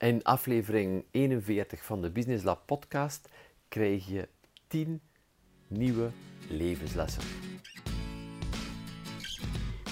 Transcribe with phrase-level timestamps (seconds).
[0.00, 3.28] In aflevering 41 van de Business Lab podcast
[3.68, 4.28] krijg je
[4.66, 5.00] 10
[5.68, 6.10] nieuwe
[6.48, 7.22] levenslessen.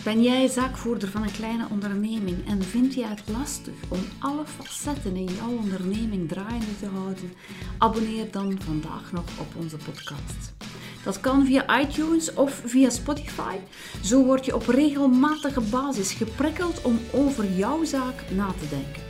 [0.05, 5.17] Ben jij zaakvoerder van een kleine onderneming en vind jij het lastig om alle facetten
[5.17, 7.33] in jouw onderneming draaiende te houden?
[7.79, 10.53] Abonneer dan vandaag nog op onze podcast.
[11.05, 13.57] Dat kan via iTunes of via Spotify.
[14.03, 19.08] Zo word je op regelmatige basis geprikkeld om over jouw zaak na te denken.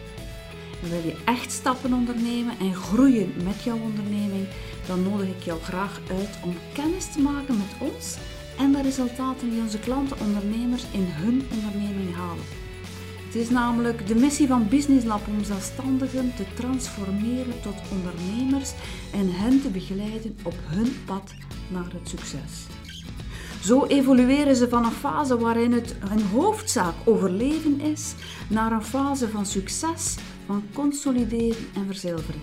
[0.81, 4.47] Wil je echt stappen ondernemen en groeien met jouw onderneming,
[4.87, 8.17] dan nodig ik jou graag uit om kennis te maken met ons
[8.59, 12.45] en de resultaten die onze klanten ondernemers in hun onderneming halen.
[13.27, 18.73] Het is namelijk de missie van Business Lab om zelfstandigen te transformeren tot ondernemers
[19.13, 21.35] en hen te begeleiden op hun pad
[21.69, 22.67] naar het succes.
[23.63, 28.15] Zo evolueren ze van een fase waarin het hun hoofdzaak overleven is,
[28.49, 30.17] naar een fase van succes,
[30.49, 32.41] van consolideren en verzilveren.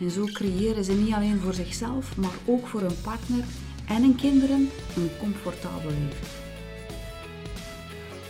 [0.00, 3.44] En zo creëren ze niet alleen voor zichzelf, maar ook voor hun partner
[3.88, 6.26] en hun kinderen een comfortabel leven.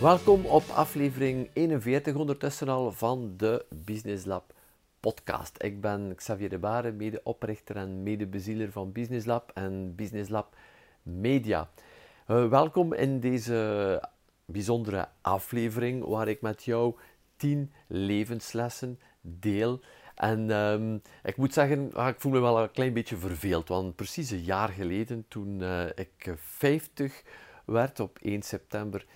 [0.00, 4.54] Welkom op aflevering 41 ondertussen al van de Business Lab
[5.00, 5.62] podcast.
[5.62, 10.56] Ik ben Xavier de Baren, medeoprichter en medebezieler van Business Lab en Business Lab
[11.02, 11.70] Media.
[12.28, 14.02] Uh, welkom in deze
[14.44, 16.94] bijzondere aflevering waar ik met jou
[17.40, 19.80] 10 levenslessen deel.
[20.14, 23.96] En um, ik moet zeggen, ah, ik voel me wel een klein beetje verveeld, want
[23.96, 27.22] precies een jaar geleden, toen uh, ik 50
[27.64, 29.06] werd op 1 september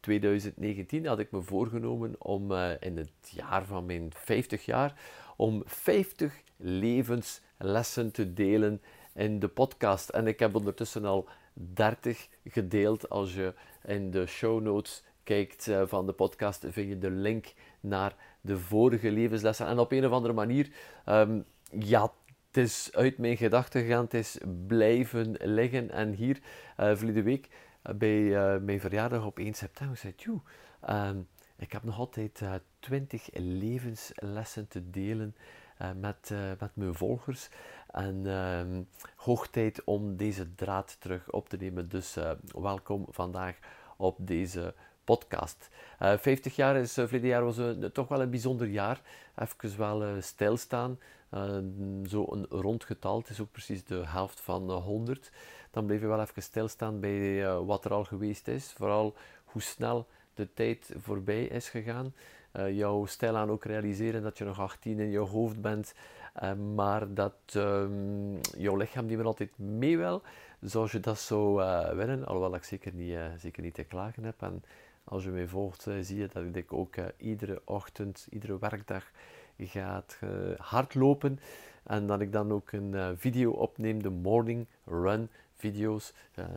[0.00, 5.00] 2019, had ik me voorgenomen om uh, in het jaar van mijn 50 jaar,
[5.36, 8.82] om 50 levenslessen te delen
[9.14, 10.08] in de podcast.
[10.08, 13.10] En ik heb ondertussen al 30 gedeeld.
[13.10, 17.52] Als je in de show notes kijkt uh, van de podcast, vind je de link
[17.80, 19.66] naar de vorige levenslessen.
[19.66, 20.70] En op een of andere manier,
[21.06, 21.44] um,
[21.78, 22.12] ja,
[22.46, 25.90] het is uit mijn gedachten gegaan, het is blijven liggen.
[25.90, 26.40] En hier,
[26.80, 27.48] uh, verleden week,
[27.86, 30.26] uh, bij uh, mijn verjaardag op 1 september, zei ik,
[30.90, 32.42] um, ik heb nog altijd
[32.78, 35.34] 20 levenslessen te delen
[35.96, 37.48] met, met mijn volgers.
[37.94, 38.60] En uh,
[39.16, 41.88] hoog tijd om deze draad terug op te nemen.
[41.88, 43.58] Dus uh, welkom vandaag
[43.96, 45.68] op deze podcast.
[46.02, 49.00] Uh, eh, 50 jaar is, uh, verleden jaar was uh, toch wel een bijzonder jaar.
[49.36, 50.98] Even wel stilstaan.
[52.06, 53.18] zo een rond getal.
[53.18, 55.30] Het is ook precies de helft van 100.
[55.70, 58.72] Dan bleef je wel even stilstaan bij wat er al geweest is.
[58.76, 62.14] Vooral hoe snel de tijd voorbij is gegaan.
[62.72, 65.94] jouw stijl aan ook realiseren dat je nog 18 in je hoofd bent.
[66.74, 70.22] maar dat um, jouw lichaam niet meer altijd mee wil.
[70.60, 71.54] Zoals je dat zou
[71.96, 72.26] willen.
[72.26, 74.42] Alhoewel ik zeker niet, zeker niet te klagen heb.
[74.42, 74.62] En
[75.04, 79.10] als je mij volgt, eh, zie je dat ik ook uh, iedere ochtend, iedere werkdag
[79.58, 81.38] gaat uh, hardlopen.
[81.82, 86.12] En dat ik dan ook een video opneem, de morning run video's.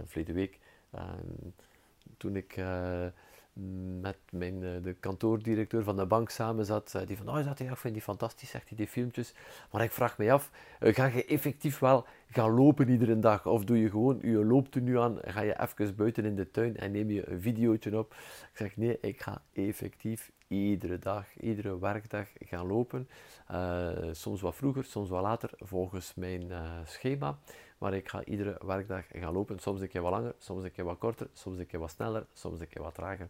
[0.06, 0.60] verleden week,
[0.92, 1.50] ehm,
[2.18, 2.56] toen ik
[4.02, 7.94] met mijn, de kantoordirecteur van de bank samen zat, die van, oh, dat, ik vind
[7.94, 9.34] die fantastisch, zegt hij, die filmpjes.
[9.72, 13.46] Maar ik vraag me af, ga je effectief wel gaan lopen iedere dag?
[13.46, 16.52] Of doe je gewoon je loopt er nu aan, ga je even buiten in de
[16.52, 18.14] tuin en neem je een videootje op?
[18.52, 23.10] Ik zeg, nee, ik ga effectief iedere dag, iedere werkdag gaan lopen.
[23.52, 27.38] Uh, soms wat vroeger, soms wat later, volgens mijn uh, schema.
[27.78, 29.60] Maar ik ga iedere werkdag gaan lopen.
[29.60, 32.26] Soms een keer wat langer, soms een keer wat korter, soms een keer wat sneller,
[32.34, 33.28] soms een keer wat trager.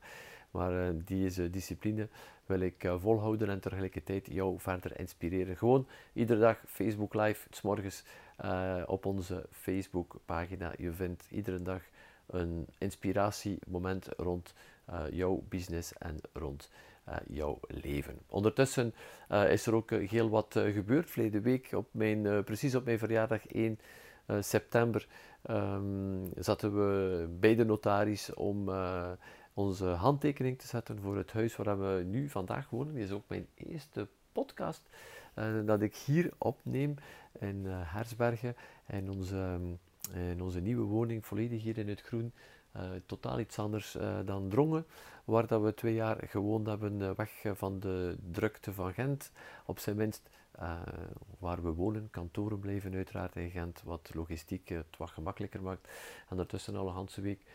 [0.51, 2.07] Maar uh, deze discipline
[2.45, 5.57] wil ik volhouden en tegelijkertijd jou verder inspireren.
[5.57, 8.03] Gewoon iedere dag Facebook Live, s morgens
[8.85, 10.73] op onze Facebook pagina.
[10.77, 11.81] Je vindt iedere dag
[12.25, 14.53] een inspiratiemoment rond
[15.11, 16.69] jouw business en rond
[17.27, 18.19] jouw leven.
[18.27, 18.93] Ondertussen
[19.49, 21.09] is er ook heel wat gebeurd.
[21.09, 23.79] Verleden week, op mijn, precies op mijn verjaardag 1
[24.27, 25.07] uh, september
[25.49, 29.11] um, zaten we bij de notaris om uh,
[29.53, 32.93] onze handtekening te zetten voor het huis waar we nu vandaag wonen.
[32.93, 34.89] Dit is ook mijn eerste podcast
[35.35, 36.95] uh, dat ik hier opneem
[37.39, 38.55] in Hersbergen.
[38.85, 39.59] En onze,
[40.13, 42.33] in onze nieuwe woning, volledig hier in het groen.
[43.05, 44.85] totaal iets anders dan Drongen,
[45.27, 49.31] waar dat we twee jaar gewoond hebben, weg van de drukte van Gent.
[49.65, 50.29] Op zijn minst
[50.59, 50.81] uh,
[51.39, 55.87] waar we wonen, kantoren blijven uiteraard in Gent, wat logistiek het wat gemakkelijker maakt.
[55.87, 57.45] En ondertussen alle Hanse week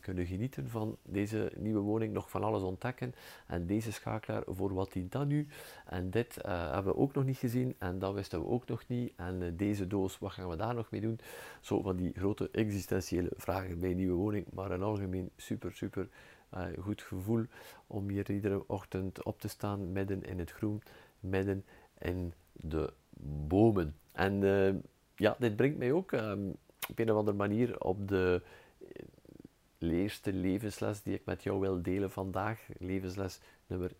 [0.00, 3.14] kunnen genieten van deze nieuwe woning, nog van alles ontdekken.
[3.46, 5.46] En deze schakelaar, voor wat dient dat nu?
[5.86, 9.12] En dit hebben we ook nog niet gezien en dat wisten we ook nog niet.
[9.16, 11.18] En deze doos, wat gaan we daar nog mee doen?
[11.60, 16.08] Zo van die grote existentiële vragen bij een nieuwe woning, maar een algemeen super, super
[16.80, 17.44] goed gevoel
[17.86, 20.82] om hier iedere ochtend op te staan midden in het groen,
[21.20, 21.64] midden
[21.98, 22.92] in de
[23.48, 23.96] bomen.
[24.12, 24.74] En uh,
[25.14, 26.56] ja, dit brengt mij ook um,
[26.88, 28.42] op een of andere manier op de
[29.78, 33.92] eerste levensles die ik met jou wil delen vandaag, levensles nummer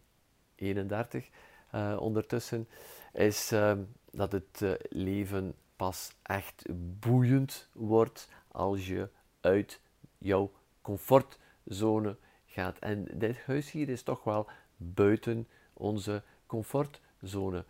[0.54, 1.28] 31
[1.74, 2.68] uh, ondertussen,
[3.12, 3.78] is uh,
[4.10, 6.64] dat het leven pas echt
[7.00, 9.08] boeiend wordt als je
[9.40, 9.80] uit
[10.18, 10.52] jouw
[10.82, 12.16] comfortzone
[12.56, 12.78] gaat.
[12.78, 17.64] En dit huis hier is toch wel buiten onze comfortzone.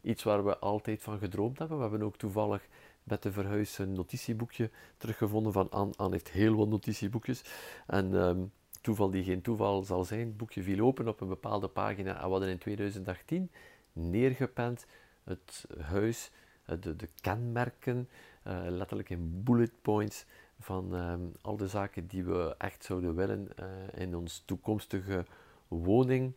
[0.00, 1.76] iets waar we altijd van gedroomd hebben.
[1.76, 2.68] We hebben ook toevallig
[3.02, 5.92] met de verhuis een notitieboekje teruggevonden van Anne.
[5.96, 7.42] Anne heeft heel wat notitieboekjes.
[7.86, 11.68] En um, toeval die geen toeval zal zijn, het boekje viel open op een bepaalde
[11.68, 13.50] pagina en we hadden in 2018
[13.92, 14.86] neergepend
[15.24, 16.30] het huis,
[16.64, 18.08] eh, de, de kenmerken,
[18.46, 20.24] uh, letterlijk in bullet points
[20.60, 23.66] van um, al de zaken die we echt zouden willen uh,
[24.02, 25.24] in ons toekomstige
[25.68, 26.32] woning.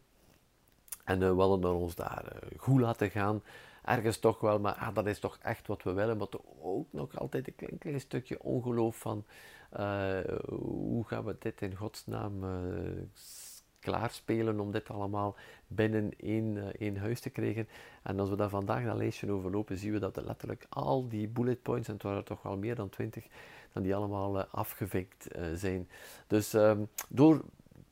[1.03, 3.41] En we hadden ons daar goed laten gaan
[3.83, 6.17] ergens toch wel, maar ah, dat is toch echt wat we willen.
[6.17, 6.27] Maar
[6.61, 9.25] ook nog altijd een klein, klein stukje ongeloof van
[9.79, 12.43] uh, hoe gaan we dit in godsnaam
[13.83, 15.35] klaarspelen om dit allemaal
[15.67, 17.67] binnen één, één huis te krijgen.
[18.03, 21.27] En als we daar vandaag dat lijstje overlopen, zien we dat er letterlijk al die
[21.27, 23.27] bullet points, en het waren er toch wel meer dan twintig,
[23.81, 25.89] die allemaal afgevinkt zijn.
[26.27, 27.41] Dus um, door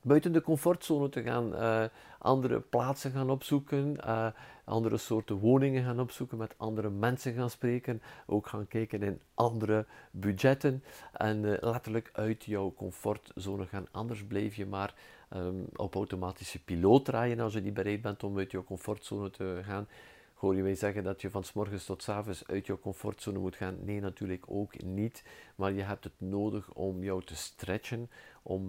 [0.01, 1.83] buiten de comfortzone te gaan, uh,
[2.19, 3.97] andere plaatsen gaan opzoeken,
[4.63, 9.85] andere soorten woningen gaan opzoeken, met andere mensen gaan spreken, ook gaan kijken in andere
[10.11, 13.87] budgetten en letterlijk uit jouw comfortzone gaan.
[13.91, 14.93] Anders blijf je maar
[15.35, 19.59] um, op automatische piloot draaien als je niet bereid bent om uit jouw comfortzone te
[19.63, 19.87] gaan.
[20.41, 23.39] Hoor je mij zeggen dat je van s morgens tot s avonds uit jouw comfortzone
[23.39, 23.77] moet gaan?
[23.83, 25.23] Nee, natuurlijk ook niet.
[25.55, 28.09] Maar je hebt het nodig om jou te stretchen,
[28.41, 28.65] om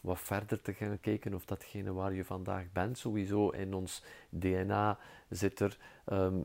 [0.00, 2.98] wat verder te gaan kijken of datgene waar je vandaag bent.
[2.98, 4.98] Sowieso in ons DNA
[5.28, 5.78] zit er
[6.12, 6.44] um,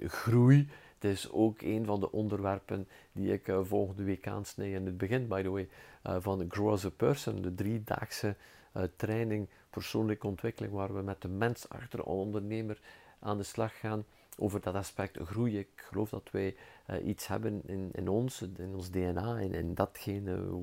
[0.00, 0.68] groei.
[0.98, 4.96] Het is ook een van de onderwerpen die ik uh, volgende week aansnij in het
[4.96, 5.68] begin, by the way,
[6.06, 8.36] uh, van Grow as a Person, de driedaagse
[8.76, 12.78] uh, training persoonlijke ontwikkeling, waar we met de mens achter een ondernemer
[13.24, 14.04] aan de slag gaan
[14.36, 15.58] over dat aspect groei.
[15.58, 16.56] Ik geloof dat wij
[17.04, 20.62] iets hebben in, in ons, in ons DNA, in, in datgene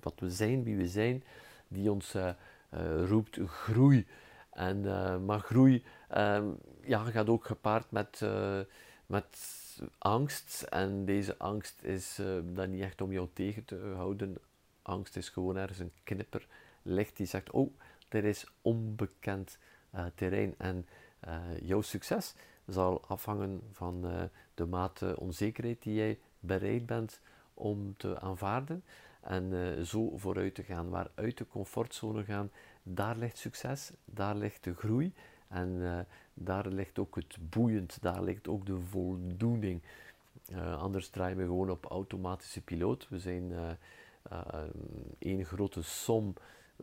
[0.00, 1.24] wat we zijn, wie we zijn,
[1.68, 2.30] die ons uh,
[2.74, 4.06] uh, roept groei.
[4.50, 4.80] En,
[5.24, 6.48] maar groei ehm,
[6.82, 8.20] ja, gaat ook gepaard met,
[9.06, 9.38] met
[9.98, 10.62] angst.
[10.62, 12.20] En deze angst is
[12.52, 14.36] dan niet echt om jou tegen te houden.
[14.82, 16.46] Angst is gewoon ergens een knipper
[16.82, 17.74] licht die zegt: Oh,
[18.08, 19.58] er is onbekend
[20.14, 20.54] terrein.
[20.58, 20.86] En
[21.62, 22.34] jouw succes
[22.66, 27.20] zal afhangen van de mate onzekerheid die jij bereid bent
[27.54, 28.84] om te aanvaarden
[29.20, 30.88] en uh, zo vooruit te gaan.
[30.88, 32.50] Waar uit de comfortzone gaan,
[32.82, 35.12] daar ligt succes, daar ligt de groei
[35.48, 39.82] en daar ligt ook het boeiend, daar ligt ook de voldoening.
[40.78, 43.08] Anders draaien we gewoon op automatische piloot.
[43.08, 43.52] We zijn
[45.18, 46.34] één grote som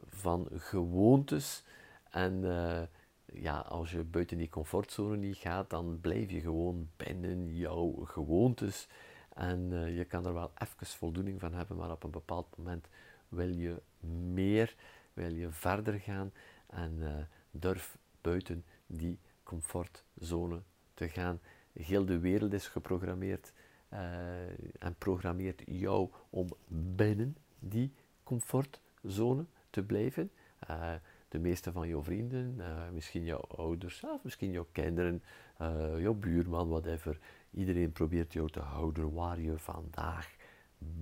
[0.10, 1.64] van gewoontes
[2.10, 2.44] en
[3.34, 8.88] ja, als je buiten die comfortzone niet gaat, dan blijf je gewoon binnen jouw gewoontes.
[9.34, 12.88] En uh, je kan er wel even voldoening van hebben, maar op een bepaald moment
[13.28, 13.82] wil je
[14.34, 14.76] meer,
[15.14, 16.32] wil je verder gaan
[16.68, 17.14] en uh,
[17.52, 20.62] durf buiten die comfortzone
[20.94, 21.40] te gaan.
[21.74, 23.54] Heel de wereld is geprogrammeerd
[23.94, 24.00] uh,
[24.80, 26.48] en programmeert jou om
[26.96, 27.94] binnen die
[28.24, 30.32] comfortzone te blijven.
[31.34, 32.62] De meeste van jouw vrienden,
[32.94, 35.24] misschien jouw ouders, of misschien jouw kinderen,
[35.98, 37.20] jouw buurman, whatever,
[37.54, 40.36] Iedereen probeert jou te houden waar je vandaag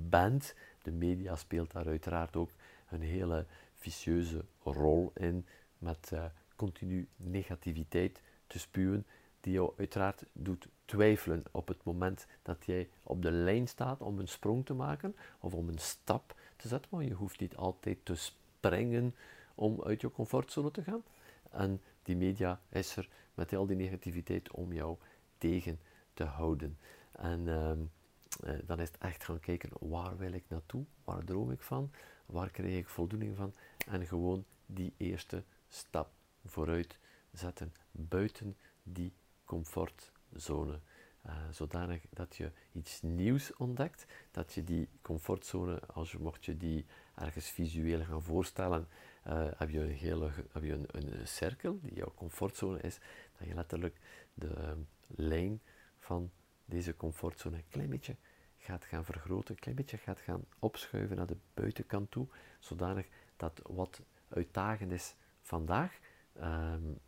[0.09, 0.55] bent.
[0.81, 2.49] De media speelt daar uiteraard ook
[2.89, 3.45] een hele
[3.75, 5.45] vicieuze rol in
[5.77, 9.05] met uh, continu negativiteit te spuwen,
[9.39, 14.19] die jou uiteraard doet twijfelen op het moment dat jij op de lijn staat om
[14.19, 16.89] een sprong te maken of om een stap te zetten.
[16.95, 19.15] Maar je hoeft niet altijd te springen
[19.55, 21.03] om uit je comfortzone te gaan.
[21.51, 24.97] En die media is er met al die negativiteit om jou
[25.37, 25.79] tegen
[26.13, 26.77] te houden.
[27.11, 30.85] En uh, dan is het echt gaan kijken, waar wil ik naartoe?
[31.03, 31.91] Waar droom ik van?
[32.25, 33.53] Waar krijg ik voldoening van?
[33.87, 36.09] En gewoon die eerste stap
[36.45, 36.99] vooruit
[37.31, 39.13] zetten, buiten die
[39.45, 40.79] comfortzone.
[41.25, 46.57] Uh, zodanig dat je iets nieuws ontdekt, dat je die comfortzone, als je mocht je
[46.57, 46.85] die
[47.15, 48.87] ergens visueel gaan voorstellen,
[49.27, 52.99] uh, heb je, een, hele, heb je een, een, cirkel die jouw comfortzone is,
[53.37, 53.99] dat je letterlijk
[54.33, 54.71] de uh,
[55.07, 55.61] lijn
[55.97, 56.31] van
[56.65, 58.15] deze comfortzone een klein beetje
[58.57, 62.27] gaat gaan vergroten, een klein beetje gaat gaan opschuiven naar de buitenkant toe,
[62.59, 65.99] zodanig dat wat uitdagend is vandaag
[66.41, 66.99] um,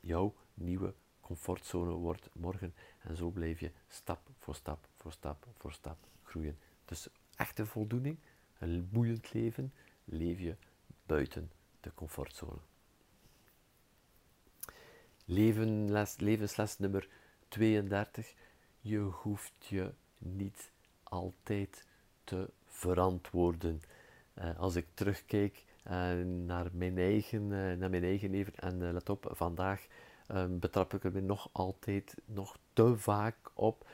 [0.00, 0.94] jouw nieuwe
[1.28, 2.74] comfortzone wordt morgen.
[2.98, 6.58] En zo blijf je stap voor stap voor stap voor stap groeien.
[6.84, 8.18] Dus echte voldoening,
[8.58, 9.72] een boeiend leven,
[10.04, 10.56] leef je
[11.06, 12.58] buiten de comfortzone.
[15.24, 17.08] Levensles, levensles nummer
[17.48, 18.34] 32.
[18.80, 21.86] Je hoeft je niet altijd
[22.24, 23.80] te verantwoorden.
[24.38, 25.92] Uh, als ik terugkijk uh,
[26.24, 29.86] naar, mijn eigen, uh, naar mijn eigen leven en let op, vandaag
[30.48, 33.86] betrap ik er me nog altijd, nog te vaak op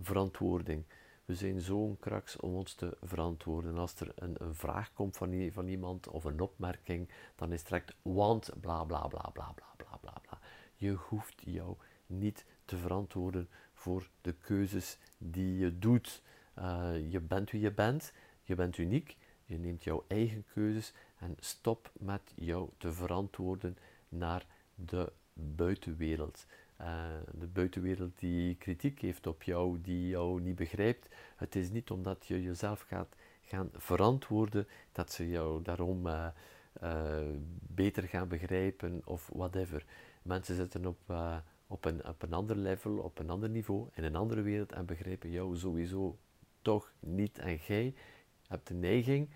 [0.00, 0.84] verantwoording.
[1.24, 3.78] We zijn zo'n kraks om ons te verantwoorden.
[3.78, 7.94] Als er een, een vraag komt van, iemand of een opmerking, dan is het direct
[8.02, 10.38] want bla bla bla bla bla bla bla bla.
[10.74, 16.22] Je hoeft jou niet te verantwoorden voor de keuzes die je doet.
[16.58, 21.36] Uh, je bent wie je bent, je bent uniek, je neemt jouw eigen keuzes en
[21.38, 23.76] stop met jou te verantwoorden
[24.08, 26.46] naar de buitenwereld.
[26.80, 27.04] Uh,
[27.38, 31.08] de buitenwereld die kritiek heeft op jou, die jou niet begrijpt.
[31.36, 36.26] Het is niet omdat je jezelf gaat gaan verantwoorden dat ze jou daarom uh,
[37.66, 39.84] beter gaan begrijpen of whatever.
[40.22, 40.98] Mensen zitten op,
[41.66, 44.86] op, een, op een ander level, op een ander niveau, in een andere wereld en
[44.86, 46.18] begrijpen jou sowieso
[46.62, 47.38] toch niet.
[47.38, 47.94] En jij
[48.46, 49.28] hebt de neiging,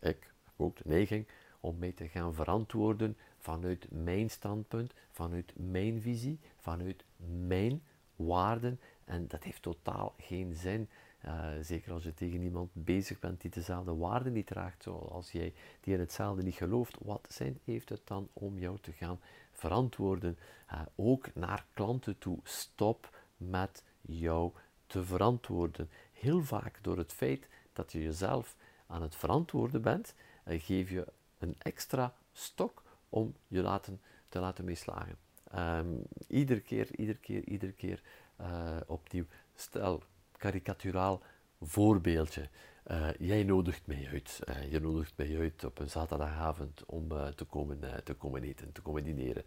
[0.00, 1.26] ik heb ook de neiging,
[1.60, 7.04] om mij te gaan verantwoorden vanuit mijn standpunt, vanuit mijn visie, vanuit
[7.46, 7.82] mijn
[8.16, 8.80] waarden.
[9.04, 10.88] En dat heeft totaal geen zin.
[11.24, 15.54] Uh, zeker als je tegen iemand bezig bent die dezelfde waarden niet draagt, zoals jij,
[15.80, 16.96] die in hetzelfde niet gelooft.
[17.00, 19.20] Wat zin heeft het dan om jou te gaan
[19.52, 20.38] verantwoorden?
[20.72, 22.38] Uh, ook naar klanten toe.
[22.42, 24.52] Stop met jou
[24.86, 25.90] te verantwoorden.
[26.12, 28.56] Heel vaak door het feit dat je jezelf
[28.86, 31.06] aan het verantwoorden bent, uh, geef je
[31.38, 32.82] een extra stok
[33.12, 35.16] om je laten, te laten meeslagen.
[35.54, 38.02] Um, iedere keer, iedere keer, iedere keer
[38.40, 39.24] uh, opnieuw.
[39.54, 40.02] Stel,
[40.36, 41.22] karikaturaal
[41.60, 42.48] voorbeeldje.
[42.86, 44.40] Uh, jij nodigt mij uit.
[44.48, 48.82] Uh, je nodigt mij uit op een zaterdagavond om te, komen, te komen eten, te
[48.82, 49.44] komen dineren.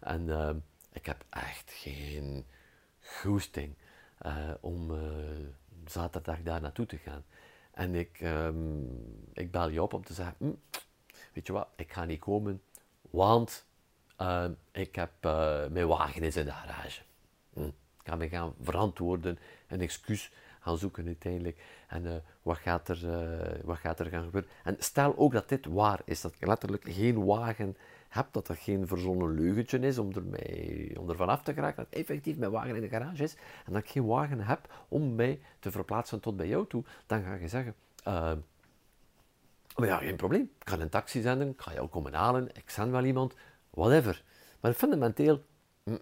[0.00, 0.56] En ehm,
[0.92, 2.46] ik heb echt geen
[3.00, 3.74] goesting
[4.60, 4.92] om
[5.84, 7.24] zaterdag daar naartoe te gaan.
[7.70, 8.88] En ik, um,
[9.32, 10.52] ik bel je op om te zeggen, hm,
[11.32, 12.62] weet je wat, ik ga niet komen,
[13.14, 13.66] want
[14.20, 17.02] uh, ik heb uh, mijn wagen is in de garage.
[17.52, 17.60] Hm.
[17.60, 21.62] Ik ga me gaan verantwoorden, een excuus gaan zoeken uiteindelijk.
[21.88, 22.98] En uh, wat, gaat er,
[23.64, 24.50] wat gaat er gaan gebeuren?
[24.64, 27.76] En stel ook dat dit waar is, dat ik letterlijk geen wagen
[28.08, 31.84] heb, dat er geen verzonnen leugentje is om er, mij, om er vanaf te geraken,
[31.84, 35.14] dat effectief mijn wagen in de garage is, en dat ik geen wagen heb om
[35.14, 37.74] mij te verplaatsen tot bij jou toe, dan ga je zeggen,
[39.74, 40.50] maar ja, geen probleem.
[40.60, 43.34] Ik ga een taxi zenden, ik ga jou komen halen, ik zend wel iemand,
[43.70, 44.22] whatever.
[44.60, 45.44] Maar fundamenteel
[45.82, 45.98] hm,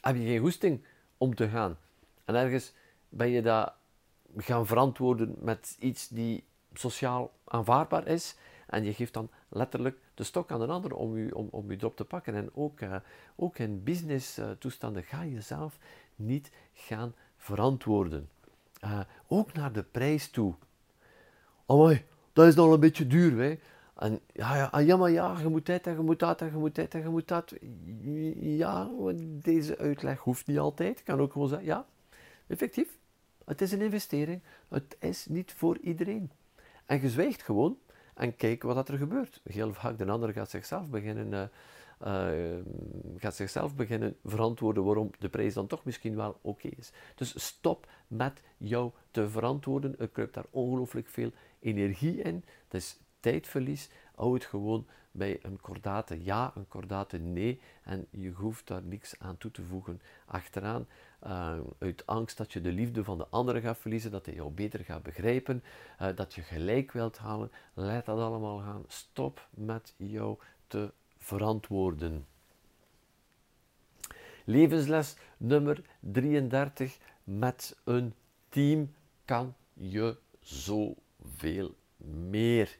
[0.00, 0.84] heb je geen goesting
[1.18, 1.78] om te gaan.
[2.24, 2.72] En ergens
[3.08, 3.72] ben je dat
[4.36, 8.36] gaan verantwoorden met iets die sociaal aanvaardbaar is.
[8.66, 11.76] En je geeft dan letterlijk de stok aan een ander om je, om, om je
[11.76, 12.34] erop te pakken.
[12.34, 12.96] En ook, uh,
[13.36, 15.78] ook in business toestanden ga je zelf
[16.16, 18.30] niet gaan verantwoorden.
[18.84, 20.54] Uh, ook naar de prijs toe.
[21.66, 23.42] mooi dat is nog een beetje duur.
[23.42, 23.58] Hè.
[23.96, 26.46] En ja, ja, ah, ja, maar ja, je moet dit en je moet dat en
[26.46, 27.54] je moet dit en je moet dat.
[28.40, 28.90] Ja,
[29.24, 30.98] deze uitleg hoeft niet altijd.
[30.98, 31.86] Ik kan ook gewoon zeggen, ja,
[32.46, 32.98] effectief,
[33.44, 34.40] het is een investering.
[34.68, 36.30] Het is niet voor iedereen.
[36.86, 37.78] En je zwijgt gewoon
[38.14, 39.40] en kijk wat er gebeurt.
[39.44, 41.50] Heel vaak de ander gaat zichzelf beginnen,
[42.06, 42.64] uh, uh,
[43.18, 46.92] gaat zichzelf beginnen verantwoorden waarom de prijs dan toch misschien wel oké is.
[47.14, 49.98] Dus stop met jou te verantwoorden.
[49.98, 51.30] Er kruipt daar ongelooflijk veel
[51.60, 52.44] energie in.
[52.68, 53.90] Dat is tijdverlies.
[54.14, 57.60] Hou het gewoon bij een kordate ja, een kordate nee.
[57.82, 60.86] En je hoeft daar niks aan toe te voegen achteraan.
[61.26, 64.50] Uh, uit angst dat je de liefde van de andere gaat verliezen, dat hij jou
[64.50, 65.62] beter gaat begrijpen,
[66.02, 67.50] uh, dat je gelijk wilt halen.
[67.74, 68.84] Laat dat allemaal gaan.
[68.86, 72.26] Stop met jou te verantwoorden.
[74.44, 76.98] Levensles nummer 33.
[77.24, 78.14] Met een
[78.48, 80.94] team kan je zo
[81.36, 81.74] veel
[82.30, 82.78] meer.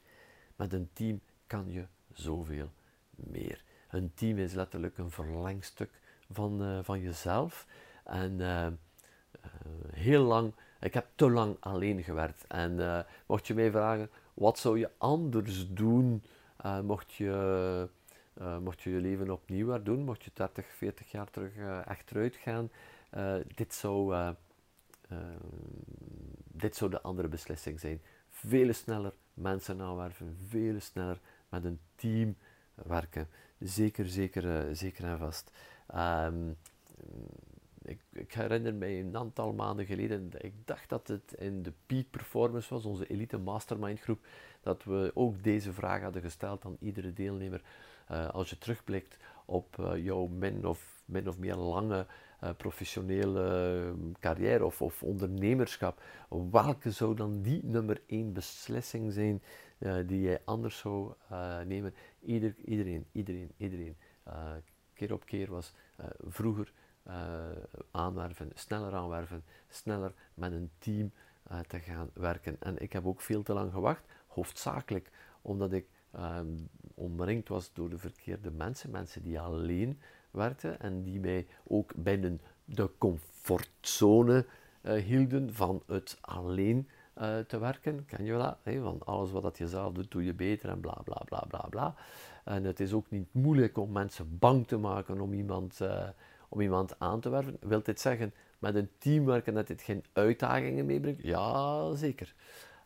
[0.56, 2.70] Met een team kan je zoveel
[3.14, 3.64] meer.
[3.90, 5.90] Een team is letterlijk een verlengstuk
[6.30, 7.66] van, uh, van jezelf.
[8.04, 8.72] En uh, uh,
[9.92, 12.44] heel lang, ik heb te lang alleen gewerkt.
[12.46, 16.22] En mocht je mij vragen, wat zou je anders doen?
[16.82, 17.88] mocht, je,
[18.60, 20.04] mocht je je leven opnieuw doen?
[20.04, 22.70] Mocht je 30, 40 jaar terug echt eruit gaan?
[23.54, 24.34] dit, zou,
[26.44, 28.00] dit zou de andere beslissing zijn
[28.46, 32.36] veel sneller mensen aanwerven, veel sneller met een team
[32.74, 33.28] werken.
[33.58, 35.50] Zeker, zeker, uh, zeker en vast.
[35.94, 36.56] Um,
[38.12, 42.74] ik herinner mij een aantal maanden geleden, ik dacht dat het in de Peak Performance
[42.74, 44.26] was, onze elite mastermind groep,
[44.60, 47.62] dat we ook deze vraag hadden gesteld aan iedere deelnemer.
[48.10, 52.06] Uh, als je terugblikt op uh, jouw min of, min of meer lange
[52.44, 56.02] uh, professionele carrière of, of, ondernemerschap,
[56.50, 59.42] welke zou dan die nummer één beslissing zijn
[60.06, 61.12] die jij anders zou
[61.66, 61.94] nemen?
[62.20, 63.96] Ieder, iedereen, iedereen, iedereen.
[64.94, 65.74] keer op keer was
[66.18, 66.72] vroeger
[67.90, 71.12] aanwerven, sneller aanwerven, sneller met een team
[71.66, 72.56] te gaan werken.
[72.60, 75.10] En ik heb ook veel te lang gewacht, hoofdzakelijk
[75.42, 80.00] omdat ik um, omringd was door de verkeerde mensen, mensen die alleen
[80.30, 84.46] werkten en die mij ook binnen de comfortzone
[84.82, 88.04] uh, hielden van het alleen uh, te werken.
[88.06, 88.58] Ken je dat?
[88.62, 91.66] Hey, van alles wat je zelf doet, doe je beter en bla bla bla bla
[91.70, 91.94] bla.
[92.44, 96.08] En het is ook niet moeilijk om mensen bang te maken om iemand, uh,
[96.48, 97.56] om iemand aan te werven.
[97.60, 101.22] Wilt dit zeggen met een team werken dat dit geen uitdagingen meebrengt?
[101.22, 102.34] Ja, zeker.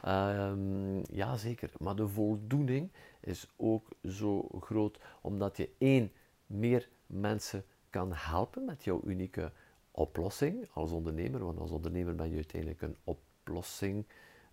[0.09, 1.71] Um, ja, zeker.
[1.79, 6.13] Maar de voldoening is ook zo groot omdat je één,
[6.47, 9.52] meer mensen kan helpen met jouw unieke
[9.90, 11.44] oplossing als ondernemer.
[11.44, 14.06] Want als ondernemer ben je uiteindelijk een oplossing,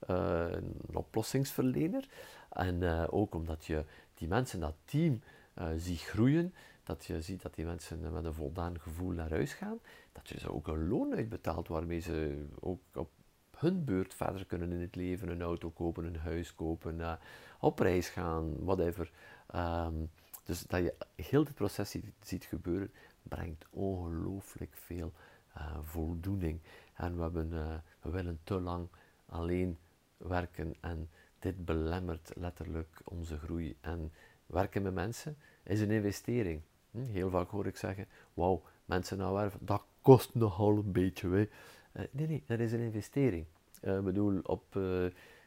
[0.10, 2.10] uh, een oplossingsverlener.
[2.50, 5.22] En uh, ook omdat je die mensen, dat team,
[5.58, 6.54] uh, ziet groeien.
[6.84, 9.80] Dat je ziet dat die mensen met een voldaan gevoel naar huis gaan.
[10.12, 13.10] Dat je ze ook een loon uitbetaalt waarmee ze ook op
[13.58, 17.20] hun beurt verder kunnen in het leven, een auto kopen, een huis kopen,
[17.60, 19.12] op reis gaan, whatever.
[19.56, 20.10] Um,
[20.44, 22.92] dus dat je heel dit proces ziet, gebeuren,
[23.24, 25.14] brengt ongelooflijk veel
[25.58, 26.60] uh, voldoening.
[26.94, 28.88] En we, hebben, uh, we willen te lang
[29.26, 29.78] alleen
[30.18, 33.78] werken en dit belemmert letterlijk onze groei.
[33.82, 34.12] En
[34.46, 36.62] werken met mensen is een investering.
[36.92, 37.04] Hm?
[37.04, 41.30] Heel vaak hoor ik zeggen, wauw, mensen nou werven, dat kost nogal een beetje.
[41.30, 41.40] Hè.
[41.40, 43.46] Uh, nee, nee, dat is een investering.
[43.82, 44.80] Ik bedoel, op,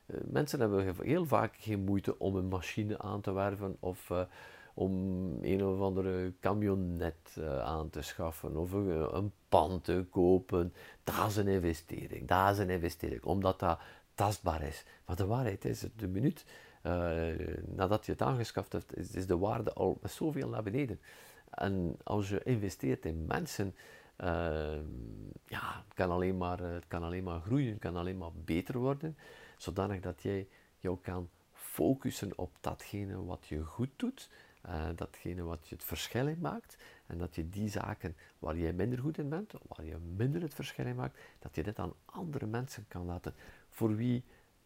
[0.07, 4.11] mensen hebben heel vaak geen moeite om een machine aan te werven of
[4.75, 4.93] om
[5.43, 10.73] een of andere camionet aan te schaffen of een, pand te kopen.
[11.05, 13.79] Dat is een investering, dat is een investering, omdat dat
[14.15, 14.85] tastbaar is.
[15.07, 16.45] Maar de waarheid is, de minuut
[17.65, 21.01] nadat je het aangeschaft hebt, is, de waarde al met zoveel naar beneden.
[21.51, 23.75] En als je investeert in mensen,
[24.21, 24.79] uh,
[25.47, 28.33] ja, het kan, alleen maar, eh, het kan alleen maar groeien, het kan alleen maar
[28.45, 29.17] beter worden,
[29.57, 34.31] zodanig dat jij jou kan focussen op datgene wat je goed doet,
[34.67, 38.73] uh, datgene wat je het verschil in maakt, en dat je die zaken waar jij
[38.73, 41.93] minder goed in bent, waar je minder het verschil in maakt, dat je dit aan
[42.05, 43.35] andere mensen kan laten,
[43.71, 44.25] voor wie,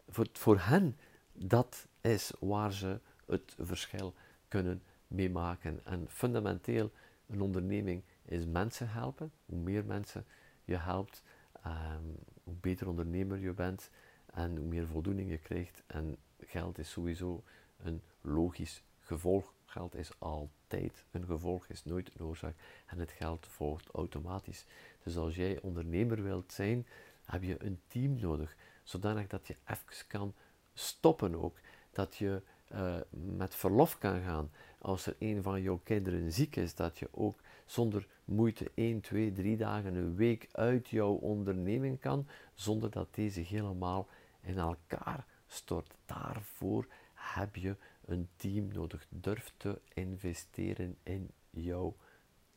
[0.09, 0.97] voor, voor hen,
[1.33, 4.15] dat is waar ze het verschil
[4.49, 5.81] kunnen meemaken.
[5.85, 6.91] En fundamenteel,
[7.27, 9.33] een onderneming is mensen helpen.
[9.47, 10.25] Hoe meer mensen
[10.65, 11.23] je helpt,
[11.67, 13.91] um, hoe beter ondernemer je bent
[14.27, 15.83] en hoe meer voldoening je krijgt.
[15.87, 17.43] En geld is sowieso
[17.77, 19.55] een logisch gevolg.
[19.69, 22.55] Geld is altijd een gevolg, is nooit een oorzaak.
[22.87, 24.65] En het geld volgt automatisch.
[25.03, 26.87] Dus als jij ondernemer wilt zijn,
[27.25, 28.57] heb je een team nodig.
[28.83, 30.35] Zodanig dat je even kan
[30.75, 31.57] stoppen ook.
[31.91, 34.51] Dat je uh, met verlof kan gaan.
[34.79, 39.33] Als er een van jouw kinderen ziek is, dat je ook zonder moeite 1, 2,
[39.33, 44.09] 3 dagen, een week uit jouw onderneming kan, zonder dat deze helemaal
[44.41, 45.95] in elkaar stort.
[46.07, 47.77] Daarvoor heb je
[48.09, 49.07] een team nodig.
[49.09, 51.97] Durf te investeren in jouw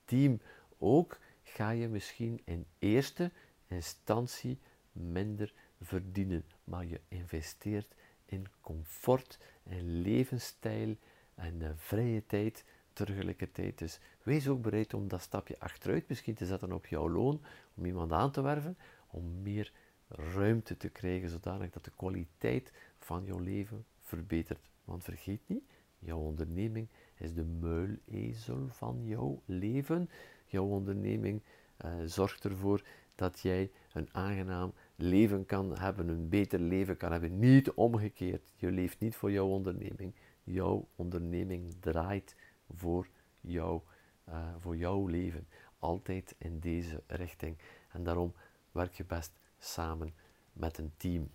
[0.06, 0.42] team.
[0.78, 3.32] Ook ga je misschien in eerste
[3.68, 4.60] instantie
[4.92, 10.96] minder verdienen, maar je investeert in comfort en levensstijl
[11.36, 13.78] en vrije tijd tegelijkertijd.
[13.78, 17.42] Dus wees ook bereid om dat stapje achteruit misschien te zetten op jouw loon,
[17.74, 19.72] om iemand aan te werven, om meer
[20.08, 24.71] ruimte te krijgen, zodanig dat de kwaliteit van jouw leven verbetert.
[24.86, 25.64] Want vergeet niet,
[26.00, 30.10] jouw onderneming is de muilezel van jouw leven.
[30.46, 31.42] Jouw onderneming
[31.86, 32.84] uh, zorgt ervoor
[33.16, 37.40] dat jij een aangenaam leven kan hebben, een beter leven kan hebben.
[37.40, 38.54] Niet omgekeerd.
[38.56, 40.14] Je leeft niet voor jouw onderneming.
[40.44, 42.36] Jouw onderneming draait
[42.76, 43.08] voor,
[43.42, 43.82] jou,
[44.30, 45.48] uh, voor jouw leven.
[45.80, 47.58] Altijd in deze richting.
[47.92, 48.34] En daarom
[48.72, 50.14] werk je best samen
[50.54, 51.30] met een team.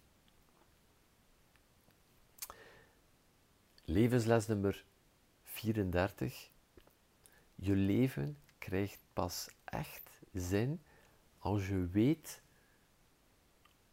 [3.89, 4.85] Levensles nummer
[5.45, 6.51] 34.
[7.55, 10.81] Je leven krijgt pas echt zin
[11.39, 12.43] als je weet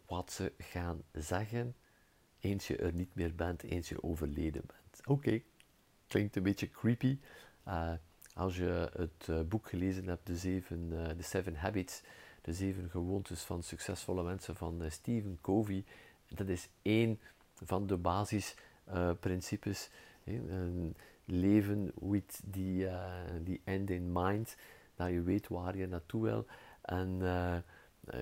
[0.06, 1.76] wat ze gaan zeggen
[2.40, 5.08] eens je er niet meer bent, eens je overleden bent.
[5.08, 5.42] Oké,
[6.08, 7.20] klinkt een beetje creepy.
[7.68, 7.94] Uh,
[8.34, 12.02] als je het uh, boek gelezen hebt, de, zeven, The Seven Habits,
[12.42, 15.86] de zeven gewoontes van succesvolle mensen van Stephen Covey.
[16.28, 17.20] Dat is één
[17.54, 17.98] van de
[18.86, 19.90] basisprincipes.
[21.26, 22.88] leven with die,
[23.44, 24.56] die end in mind,
[24.96, 26.46] dat je weet waar je naartoe wil.
[26.82, 27.18] En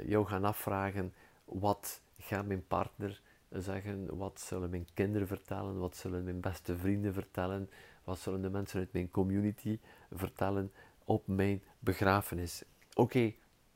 [0.06, 1.14] jou gaan afvragen,
[1.46, 7.14] wat gaat mijn partner zeggen, wat zullen mijn kinderen vertellen, wat zullen mijn beste vrienden
[7.14, 7.70] vertellen,
[8.04, 9.80] wat zullen de mensen uit mijn community
[10.12, 10.72] vertellen
[11.04, 12.64] op mijn begrafenis.
[12.94, 13.34] Oké,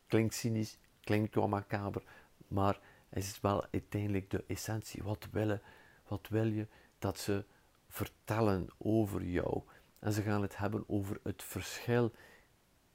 [0.07, 2.03] klinkt cynisch, klinkt wel macaber,
[2.47, 5.03] maar het is wel uiteindelijk de essentie.
[5.03, 5.61] Wat, willen,
[6.07, 6.67] wat wil je
[6.99, 7.45] dat ze
[7.87, 9.61] vertellen over jou?
[9.99, 12.11] En ze gaan het hebben over het verschil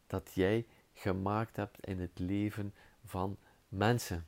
[0.06, 3.36] dat jij gemaakt hebt in het leven van
[3.68, 4.26] mensen.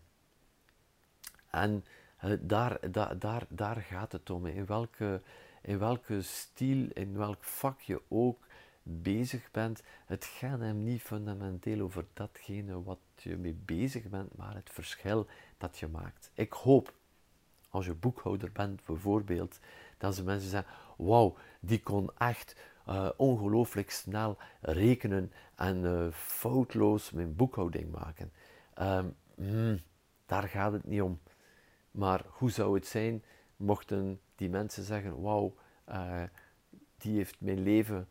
[1.51, 1.85] En
[2.25, 4.47] uh, daar, daar, daar, daar gaat het om.
[4.47, 5.23] In welke,
[5.62, 8.47] in welke stiel, in welk vak je ook
[8.83, 9.83] bezig bent.
[10.07, 15.27] Het gaat hem niet fundamenteel over datgene wat je mee bezig bent, maar het verschil
[15.59, 16.31] dat je maakt.
[16.35, 16.95] Ik hoop,
[17.73, 19.59] als je boekhouder bent bijvoorbeeld,
[19.99, 22.57] dat ze mensen zeggen: Wauw, die kon echt
[22.89, 28.33] uh, ongelooflijk snel rekenen en uh, foutloos mijn boekhouding maken.
[28.81, 29.81] Um, mm,
[30.27, 31.21] daar gaat het niet om.
[31.91, 33.25] Maar hoe zou het zijn
[33.57, 35.55] mochten die mensen zeggen: Wauw,
[35.89, 36.23] uh,
[36.97, 38.09] die heeft mijn leven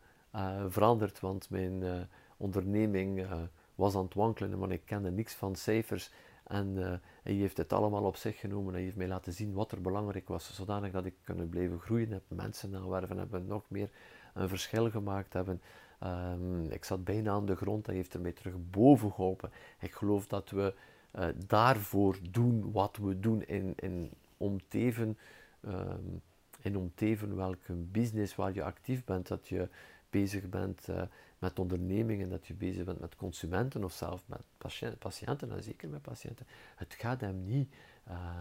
[0.68, 3.26] veranderd, want mijn onderneming
[3.74, 6.10] was aan het wankelen, maar ik kende niks van cijfers.
[6.52, 8.72] En hij heeft het allemaal op zich genomen.
[8.72, 12.10] Hij heeft mij laten zien wat er belangrijk was, zodanig dat ik kunnen blijven groeien
[12.10, 13.90] heb, mensen aanwerven hebben, nog meer
[14.34, 15.60] een verschil gemaakt hebben.
[16.04, 19.50] Um, ik zat bijna aan de grond, hij heeft er mij terug boven geholpen.
[19.80, 20.74] Ik geloof dat we
[21.18, 25.18] uh, daarvoor doen wat we doen in, in om teven,
[25.64, 26.22] um,
[26.60, 29.68] in om teven welke business waar je actief bent, dat je
[30.12, 31.02] bezig bent uh,
[31.38, 35.88] met ondernemingen, dat je bezig bent met consumenten of zelf met patiënten, patiënten en zeker
[35.88, 36.46] met patiënten.
[36.76, 37.74] Het gaat hem niet,
[38.08, 38.40] uh,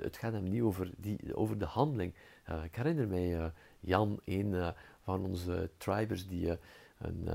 [0.00, 2.14] het gaat hem niet over, die, over de handeling.
[2.64, 6.58] ik herinner mij Jan, een van onze tribers, die
[6.98, 7.28] een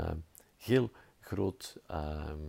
[0.57, 2.39] heel groot ehm,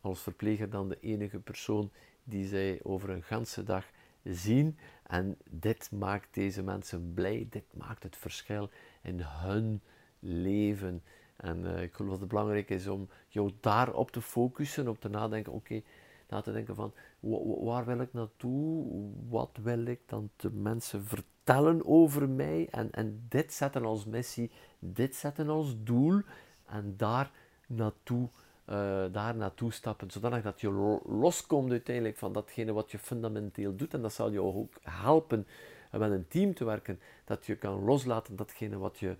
[0.00, 1.90] als verpleger dan de enige persoon
[2.24, 3.84] die zij over een ganse dag
[4.28, 4.78] zien.
[5.02, 7.46] En dit maakt deze mensen blij.
[7.50, 8.70] Dit maakt het verschil
[9.02, 9.82] in hun
[10.18, 11.02] leven.
[11.36, 15.08] En uh, ik geloof dat het belangrijk is om jou daarop te focussen, op te
[15.08, 15.82] nadenken, oké,
[16.28, 16.92] na te denken van,
[17.64, 18.86] waar wil ik naartoe?
[19.28, 22.68] Wat wil ik dan de mensen vertellen over mij?
[22.70, 26.20] En, en dit zetten als missie, dit zetten als doel.
[26.66, 27.30] En daar
[27.66, 28.28] naartoe,
[28.70, 30.70] uh, daar naartoe stappen, zodanig dat je
[31.04, 33.94] loskomt uiteindelijk van datgene wat je fundamenteel doet.
[33.94, 35.46] En dat zal je ook helpen
[35.90, 39.16] met een team te werken, dat je kan loslaten datgene wat je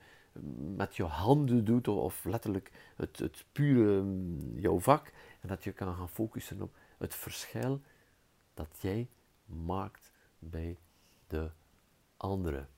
[0.76, 5.72] met je handen doet, of letterlijk het, het pure mm, jouw vak, en dat je
[5.72, 7.80] kan gaan focussen op het verschil
[8.54, 9.08] dat jij
[9.44, 10.78] maakt bij
[11.26, 11.50] de
[12.16, 12.68] anderen.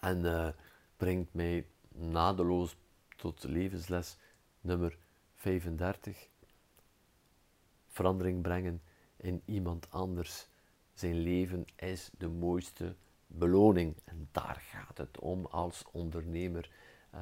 [0.00, 0.48] En uh,
[0.96, 2.76] brengt mij nadeloos
[3.16, 4.18] tot levensles
[4.60, 4.98] nummer
[5.42, 6.28] 35.
[7.86, 8.82] Verandering brengen
[9.16, 10.46] in iemand anders.
[10.94, 12.94] Zijn leven is de mooiste
[13.26, 13.96] beloning.
[14.04, 16.70] En daar gaat het om als ondernemer.
[17.14, 17.20] Uh,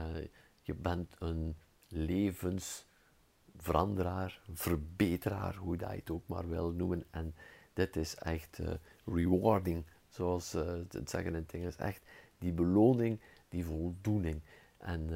[0.63, 1.57] je bent een
[1.89, 7.05] levensveranderaar, verbeteraar, hoe dat je het ook maar wil noemen.
[7.11, 7.35] En
[7.73, 8.71] dit is echt uh,
[9.05, 11.77] rewarding, zoals uh, het zeggen in het Engels.
[11.77, 12.03] Echt
[12.39, 14.41] die beloning, die voldoening.
[14.79, 15.09] En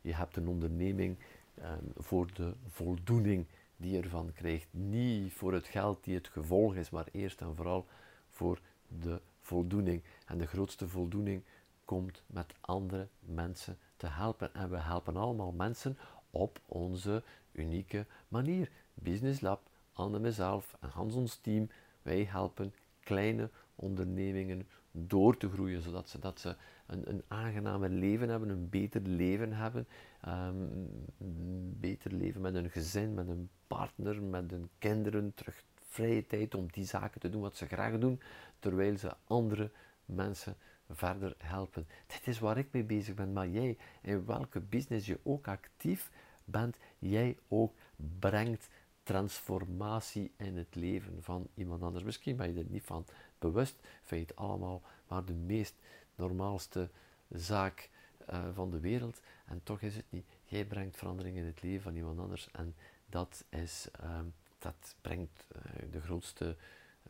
[0.00, 1.18] je hebt een onderneming
[1.62, 4.66] um, voor de voldoening die je ervan krijgt.
[4.70, 7.86] Niet voor het geld die het gevolg is, maar eerst en vooral
[8.28, 8.60] voor
[9.00, 10.02] de voldoening.
[10.26, 11.42] En de grootste voldoening
[11.84, 14.54] komt met andere mensen te helpen.
[14.54, 15.98] En we helpen allemaal mensen
[16.30, 18.70] op onze unieke manier.
[18.94, 21.68] Business Lab, Anne mezelf en Hans ons team,
[22.02, 28.28] wij helpen kleine ondernemingen door te groeien, zodat ze, dat ze een, een aangenamer leven
[28.28, 29.86] hebben, een beter leven hebben,
[30.26, 36.54] een beter leven met een gezin, met een partner, met hun kinderen, terug vrije tijd
[36.54, 38.20] om die zaken te doen wat ze graag doen,
[38.58, 39.70] terwijl ze andere
[40.04, 40.56] mensen
[40.90, 41.86] verder helpen.
[42.06, 46.10] Dit is waar ik mee bezig ben, maar jij, in welke business je ook actief
[46.44, 47.74] bent jij ook
[48.18, 48.68] brengt
[49.02, 52.04] transformatie in het leven van iemand anders.
[52.04, 53.04] Misschien ben je er niet van
[53.38, 55.74] bewust, vind je het allemaal maar de meest
[56.14, 56.90] normaalste
[57.28, 57.90] zaak
[58.30, 59.20] uh, van de wereld.
[59.46, 60.26] En toch is het niet.
[60.44, 62.48] Jij brengt verandering in het leven van iemand anders.
[62.52, 62.74] En
[63.06, 64.20] dat, is, uh,
[64.58, 66.56] dat brengt uh, de grootste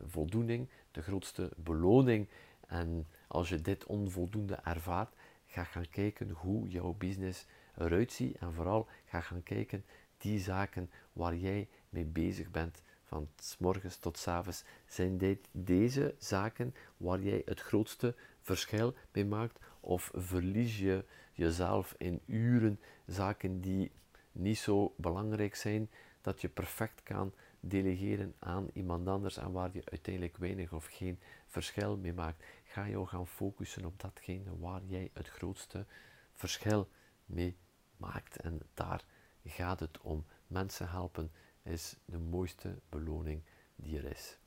[0.05, 2.27] voldoening, de grootste beloning.
[2.67, 7.45] En als je dit onvoldoende ervaart, ga gaan kijken hoe jouw business
[7.77, 8.37] eruit ziet.
[8.37, 9.85] En vooral ga gaan kijken
[10.17, 15.47] die zaken waar jij mee bezig bent, van s morgens tot s avonds, zijn dit
[15.51, 19.59] deze zaken waar jij het grootste verschil mee maakt?
[19.79, 21.05] Of verlies je
[21.37, 23.91] jezelf in uren zaken die
[24.31, 25.89] niet zo belangrijk zijn,
[26.21, 31.19] dat je perfect kan delegeren aan iemand anders en waar je uiteindelijk weinig of geen
[31.45, 32.43] verschil mee maakt?
[32.63, 35.85] Ga jou gaan focussen op datgene waar jij het grootste
[36.33, 36.89] verschil
[37.25, 37.57] mee
[37.97, 38.37] maakt.
[38.37, 39.05] En daar
[39.45, 40.25] gaat het om.
[40.47, 41.31] Mensen helpen
[41.63, 43.41] is de mooiste beloning
[43.75, 44.37] die er is.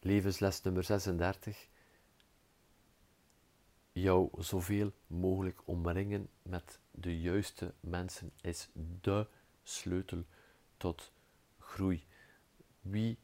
[0.00, 1.68] Levensles nummer 36.
[3.94, 8.68] Jou zoveel mogelijk omringen met de juiste mensen is
[9.00, 9.26] de
[9.62, 10.24] sleutel
[10.76, 11.12] tot
[11.58, 12.04] groei.
[12.80, 13.18] Wie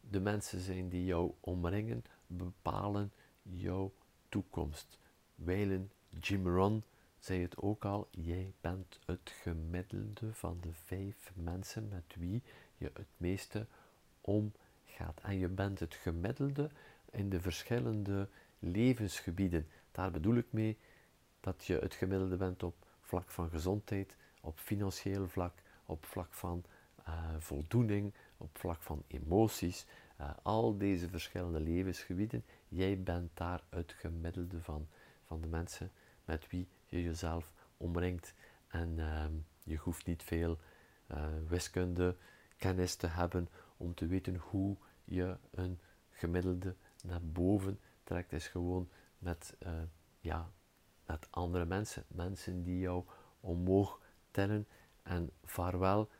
[0.00, 3.92] de mensen zijn die jou omringen, bepalen jouw
[4.28, 4.98] toekomst.
[5.34, 6.82] Wijlen Jim Ron
[7.18, 12.42] zei het ook al, jij bent het gemiddelde van de vijf mensen met wie
[12.76, 13.66] je het meeste
[14.20, 15.20] omgaat.
[15.22, 16.70] En je bent het gemiddelde
[17.10, 19.66] in de verschillende levensgebieden.
[19.92, 20.78] Daar bedoel ik mee
[21.40, 25.54] dat je het gemiddelde bent op vlak van gezondheid, op financieel vlak,
[25.86, 26.64] op vlak van
[27.08, 29.86] uh, voldoening, op vlak van emoties.
[30.20, 34.88] Uh, al deze verschillende levensgebieden, jij bent daar het gemiddelde van,
[35.26, 35.90] van de mensen
[36.24, 38.34] met wie je jezelf omringt.
[38.68, 40.58] En ehm, je hoeft niet veel
[41.10, 42.16] uh, wiskunde
[42.56, 45.78] kennis te hebben om te weten hoe je een
[46.10, 48.32] gemiddelde naar boven trekt.
[48.32, 48.88] is gewoon
[49.22, 49.72] met, uh,
[50.20, 50.50] ja,
[51.06, 52.04] met andere mensen.
[52.08, 53.04] Mensen die jou
[53.40, 54.66] omhoog tellen
[55.02, 56.10] en vaarwel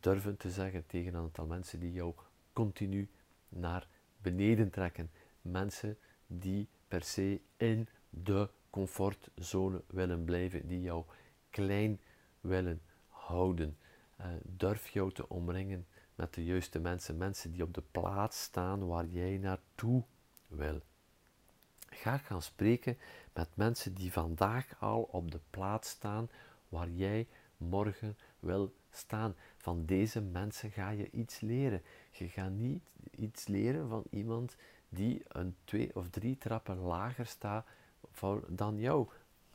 [0.00, 2.14] durven te zeggen tegen een aantal mensen die jou
[2.52, 3.10] continu
[3.48, 3.88] naar
[4.22, 5.10] beneden trekken.
[5.42, 11.04] Mensen die per se in de comfortzone willen blijven, die jou
[11.50, 12.00] klein
[12.40, 13.78] willen houden.
[14.20, 18.86] Uh, durf jou te omringen met de juiste mensen, mensen die op de plaats staan
[18.86, 20.04] waar jij naartoe
[20.46, 20.80] wil.
[21.90, 22.98] Ga gaan spreken
[23.32, 26.30] met mensen die vandaag al op de plaats staan
[26.68, 27.26] waar jij
[27.56, 29.34] morgen wil staan.
[29.56, 31.82] Van deze mensen ga je iets leren.
[32.10, 34.56] Je gaat niet iets leren van iemand
[34.88, 37.66] die een twee of drie trappen lager staat
[38.48, 39.08] dan jou.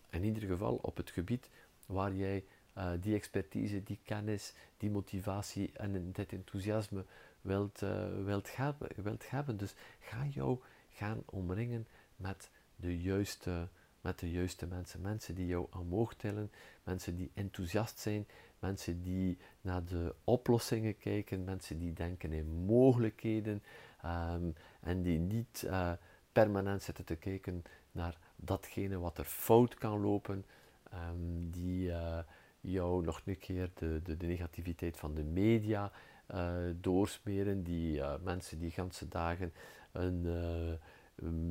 [0.09, 1.49] In ieder geval op het gebied
[1.85, 2.45] waar jij
[2.77, 7.05] uh, die expertise, die kennis, die motivatie en dit enthousiasme
[7.41, 9.57] wilt, uh, wilt, hebben, wilt hebben.
[9.57, 13.67] Dus ga jou gaan omringen met de juiste,
[14.01, 15.01] met de juiste mensen.
[15.01, 16.51] Mensen die jou omhoog tellen,
[16.83, 18.27] mensen die enthousiast zijn,
[18.59, 23.63] mensen die naar de oplossingen kijken, mensen die denken in mogelijkheden
[24.05, 25.91] um, en die niet uh,
[26.31, 30.45] permanent zitten te kijken naar datgene wat er fout kan lopen,
[30.93, 32.19] um, die uh,
[32.61, 35.91] jou nog een keer de, de, negativiteit van de media
[36.33, 39.53] uh, doorsmeren, die mensen die ganse dagen
[39.91, 40.25] een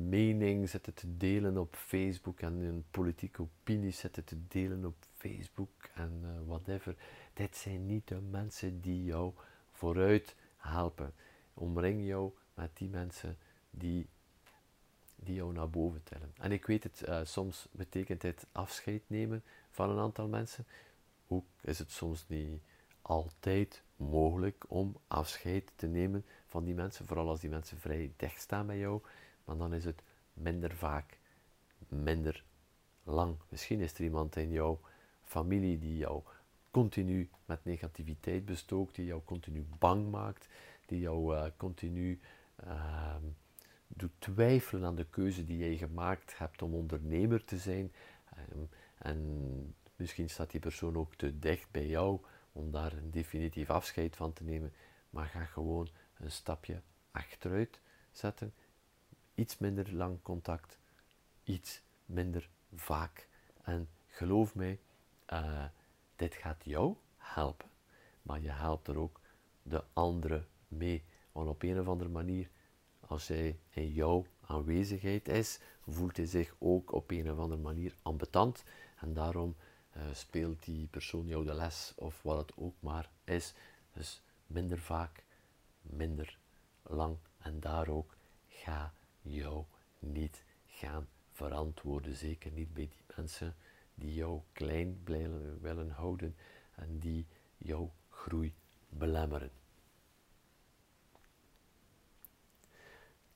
[0.09, 5.89] mening zitten te delen op Facebook en een politieke opinie zitten te delen op Facebook
[5.93, 6.95] en whatever.
[7.33, 9.33] Dit zijn niet de mensen die jou
[9.71, 11.13] vooruit helpen.
[11.53, 13.37] Omring jou met die mensen
[13.69, 14.07] die
[15.15, 16.33] die jou naar boven tellen.
[16.37, 20.65] En ik weet het, uh, soms betekent het afscheid nemen van een aantal mensen.
[21.27, 22.61] Ook is het soms niet
[23.01, 28.41] altijd mogelijk om afscheid te nemen van die mensen, vooral als die mensen vrij dicht
[28.41, 29.01] staan bij jou.
[29.45, 30.01] Maar dan is het
[30.33, 31.19] minder vaak,
[31.87, 32.43] minder
[33.03, 33.37] lang.
[33.49, 34.79] Misschien is er iemand in jouw
[35.21, 36.23] familie die jou
[36.71, 40.47] continu met negativiteit bestookt, die jou continu bang maakt,
[40.85, 42.19] die jou uh, continu
[42.63, 43.15] uh,
[43.87, 47.91] doet twijfelen aan de keuze die jij gemaakt hebt om ondernemer te zijn.
[48.35, 48.63] Ehm,
[48.97, 52.19] en misschien staat die persoon ook te dicht bij jou
[52.51, 54.73] om daar een definitief afscheid van te nemen.
[55.09, 56.81] Maar ga gewoon een stapje
[57.11, 57.79] achteruit
[58.11, 58.53] zetten.
[59.35, 60.77] Iets minder lang contact,
[61.43, 63.27] iets minder vaak.
[63.63, 64.79] En geloof mij,
[65.33, 65.65] uh,
[66.15, 67.69] dit gaat jou helpen.
[68.21, 69.19] Maar je helpt er ook
[69.63, 71.03] de anderen mee.
[71.31, 72.49] Want op een of andere manier
[72.99, 77.95] als zij in jou aanwezigheid is, voelt hij zich ook op een of andere manier
[78.01, 78.63] ambetant.
[78.99, 79.55] En daarom
[79.97, 83.53] uh, speelt die persoon jou de les of wat het ook maar is.
[83.93, 85.23] Dus minder vaak,
[85.81, 86.37] minder
[86.83, 87.17] lang.
[87.37, 88.15] En daar ook
[88.47, 88.93] ga
[89.25, 89.65] jou
[89.99, 92.15] niet gaan verantwoorden.
[92.15, 93.55] Zeker niet bij die mensen
[93.95, 95.01] die jou klein
[95.61, 96.35] willen houden
[96.75, 97.25] en die
[97.57, 98.53] jouw groei
[98.89, 99.51] belemmeren.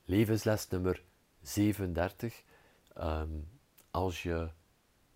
[0.06, 1.04] Levensles nummer
[1.42, 2.44] 37.
[2.94, 3.30] Ehm,
[3.92, 4.50] als je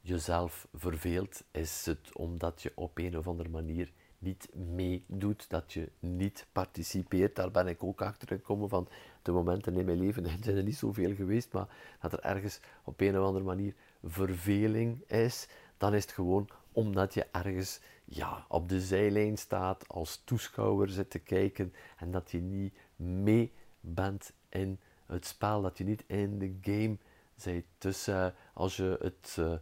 [0.01, 3.91] jezelf verveelt, is het omdat je op een of andere manier
[4.23, 7.35] niet meedoet, dat je niet participeert.
[7.35, 8.87] Daar ben ik ook achter gekomen van
[9.21, 11.67] de momenten in mijn leven, zijn er niet zoveel geweest, maar
[11.99, 17.13] dat er ergens op een of andere manier verveling is, dan is het gewoon omdat
[17.13, 22.39] je ergens ja, op de zijlijn staat, als toeschouwer zit te kijken en dat je
[22.39, 26.97] niet mee bent in het spel, dat je niet in de game
[27.43, 27.65] bent.
[27.77, 29.53] Dus uh, als je het uh,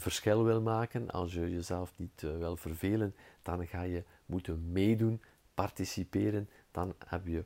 [0.00, 5.22] verschil wil maken, als je jezelf niet uh, wil vervelen, dan ga je moeten meedoen,
[5.54, 6.48] participeren.
[6.70, 7.44] Dan heb je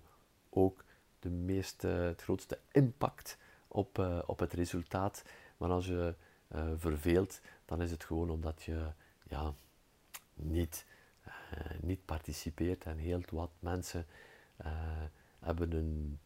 [0.48, 0.84] ook
[1.18, 5.24] de meeste, het grootste impact op, op het resultaat.
[5.56, 6.14] Maar als je
[6.76, 8.92] verveelt, dan is het gewoon omdat je
[9.28, 9.54] ja,
[10.34, 10.86] niet,
[11.80, 12.84] niet participeert.
[12.84, 14.06] En heel wat mensen
[15.38, 16.18] hebben een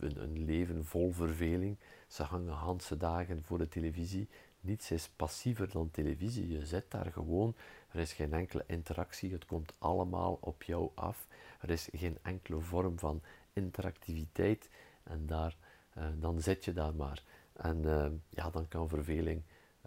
[0.00, 1.78] een, leven vol verveling.
[2.06, 4.28] Ze hangen handse dagen voor de televisie.
[4.64, 6.48] Niets is passiever dan televisie.
[6.48, 7.56] Je zit daar gewoon.
[7.88, 9.32] Er is geen enkele interactie.
[9.32, 11.26] Het komt allemaal op jou af.
[11.60, 13.22] Er is geen enkele vorm van
[13.52, 14.68] interactiviteit.
[15.02, 15.56] En daar,
[15.98, 17.22] uh, dan zit je daar maar.
[17.52, 19.42] En uh, ja, dan kan verveling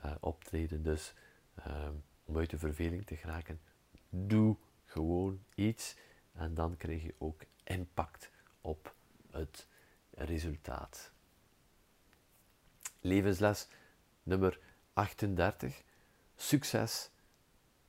[0.05, 0.83] uh, optreden.
[0.83, 1.13] Dus
[2.25, 3.59] om uit de verveling te geraken,
[4.09, 5.95] doe gewoon iets.
[6.33, 8.95] En dan krijg je ook impact op
[9.31, 9.67] het
[10.11, 11.11] resultaat.
[13.01, 13.67] Levensles
[14.23, 14.59] nummer
[14.97, 15.83] 38.
[16.35, 17.09] Succes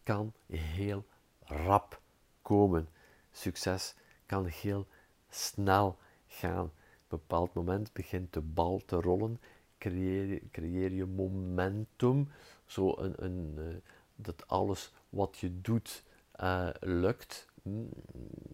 [0.03, 1.05] kan heel
[1.45, 2.01] rap
[2.43, 2.89] komen.
[3.31, 3.95] Succes
[4.27, 4.87] kan heel
[5.29, 6.65] snel gaan.
[6.65, 6.73] Op
[7.13, 9.41] een bepaald moment begint de bal te rollen,
[9.79, 12.29] creëer, creëer je momentum,
[12.67, 13.77] zo een, een, uh,
[14.17, 16.05] dat alles wat je doet
[16.41, 17.47] uh, lukt.
[17.63, 17.89] Mm,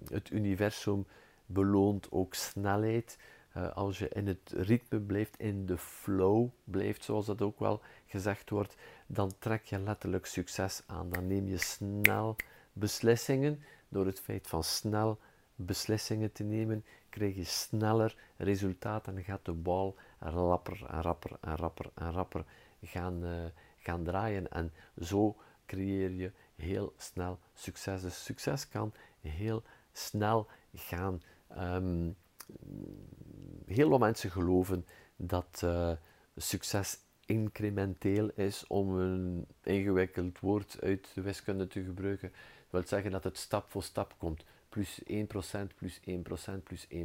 [0.08, 1.06] het universum
[1.46, 3.18] beloont ook snelheid.
[3.56, 7.80] Uh, als je in het ritme blijft, in de flow blijft, zoals dat ook wel
[8.06, 11.10] gezegd wordt, dan trek je letterlijk succes aan.
[11.10, 12.36] Dan neem je snel
[12.72, 13.62] beslissingen.
[13.88, 15.18] Door het feit van snel
[15.54, 21.56] beslissingen te nemen, krijg je sneller resultaat en gaat de bal rapper en rapper en
[21.56, 22.44] rapper en rapper
[22.82, 23.44] gaan, uh,
[23.78, 24.50] gaan draaien.
[24.50, 25.36] En zo
[25.66, 28.02] creëer je heel snel succes.
[28.02, 29.62] Dus succes kan heel
[29.92, 31.22] snel gaan
[31.58, 32.16] Um,
[33.66, 35.90] heel wat mensen geloven dat uh,
[36.36, 42.28] succes incrementeel is, om een ingewikkeld woord uit de wiskunde te gebruiken.
[42.30, 44.44] Dat wil zeggen dat het stap voor stap komt.
[44.68, 45.04] Plus 1%,
[45.76, 46.02] plus 1%,
[46.62, 46.96] plus 1%,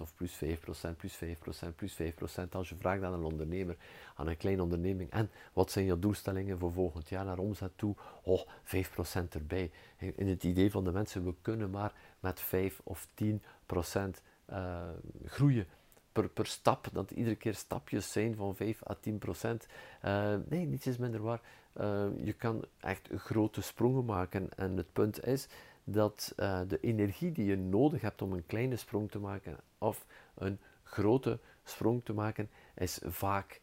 [0.00, 2.48] of plus 5%, plus 5%, plus 5%.
[2.50, 3.76] Als je vraagt aan een ondernemer,
[4.14, 7.94] aan een kleine onderneming, en wat zijn je doelstellingen voor volgend jaar naar omzet toe?
[8.22, 9.70] Oh, 5% erbij.
[9.96, 14.88] In het idee van de mensen, we kunnen maar met 5 of 10 procent uh,
[15.24, 15.66] groeien
[16.12, 19.66] per, per stap, dat iedere keer stapjes zijn van 5 à 10 procent.
[20.04, 21.40] Uh, nee, niets is minder waar.
[21.80, 24.48] Uh, je kan echt grote sprongen maken.
[24.56, 25.48] En het punt is
[25.84, 26.32] dat
[26.68, 31.38] de energie die je nodig hebt om een kleine sprong te maken of een grote
[31.64, 33.60] sprong te maken, is vaak,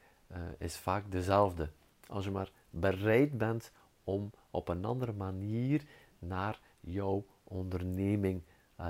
[0.58, 1.70] is vaak dezelfde.
[2.08, 3.72] Als je maar bereid bent
[4.04, 5.84] om op een andere manier
[6.20, 8.42] naar jouw onderneming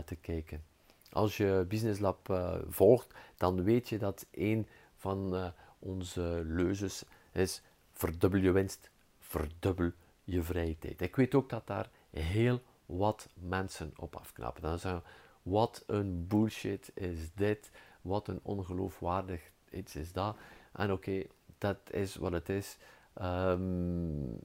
[0.05, 0.63] te kijken.
[1.09, 5.47] Als je Business Lab uh, volgt, dan weet je dat een van uh,
[5.79, 7.61] onze leuzes is
[7.93, 9.91] verdubbel je winst, verdubbel
[10.23, 11.01] je vrije tijd.
[11.01, 14.61] Ik weet ook dat daar heel wat mensen op afknappen.
[14.61, 15.03] Dan zeggen
[15.41, 20.37] wat een bullshit is dit, wat een ongeloofwaardig iets is dat.
[20.71, 21.23] En oké,
[21.57, 22.77] dat is wat het is.
[23.21, 24.39] Um,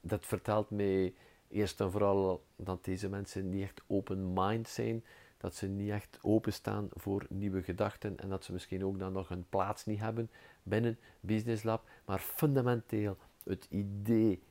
[0.00, 1.14] dat vertelt mij
[1.48, 5.04] eerst en vooral dat deze mensen niet echt open mind zijn
[5.42, 9.30] dat ze niet echt openstaan voor nieuwe gedachten en dat ze misschien ook dan nog
[9.30, 10.30] een plaats niet hebben
[10.62, 11.88] binnen Business Lab.
[12.04, 14.42] Maar fundamenteel het idee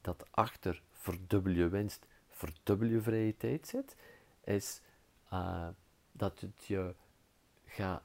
[0.00, 3.96] dat achter verdubbel je winst, verdubbel je vrije tijd zit,
[4.44, 4.80] is
[5.32, 5.68] uh,
[6.12, 6.94] dat het je
[7.66, 8.02] gaat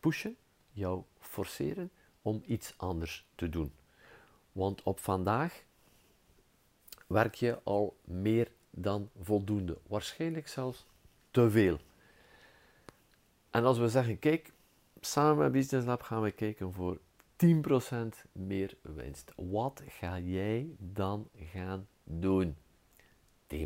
[0.00, 0.36] pushen,
[0.72, 1.90] jou forceren
[2.22, 3.72] om iets anders te doen.
[4.52, 5.62] Want op vandaag
[7.06, 9.78] werk je al meer dan voldoende.
[9.86, 10.86] Waarschijnlijk zelfs
[11.30, 11.78] te veel.
[13.50, 14.52] En als we zeggen, kijk,
[15.00, 16.98] samen met Business Lab gaan we kijken voor
[17.46, 17.46] 10%
[18.32, 19.32] meer winst.
[19.36, 22.56] Wat ga jij dan gaan doen?
[23.46, 23.56] 10%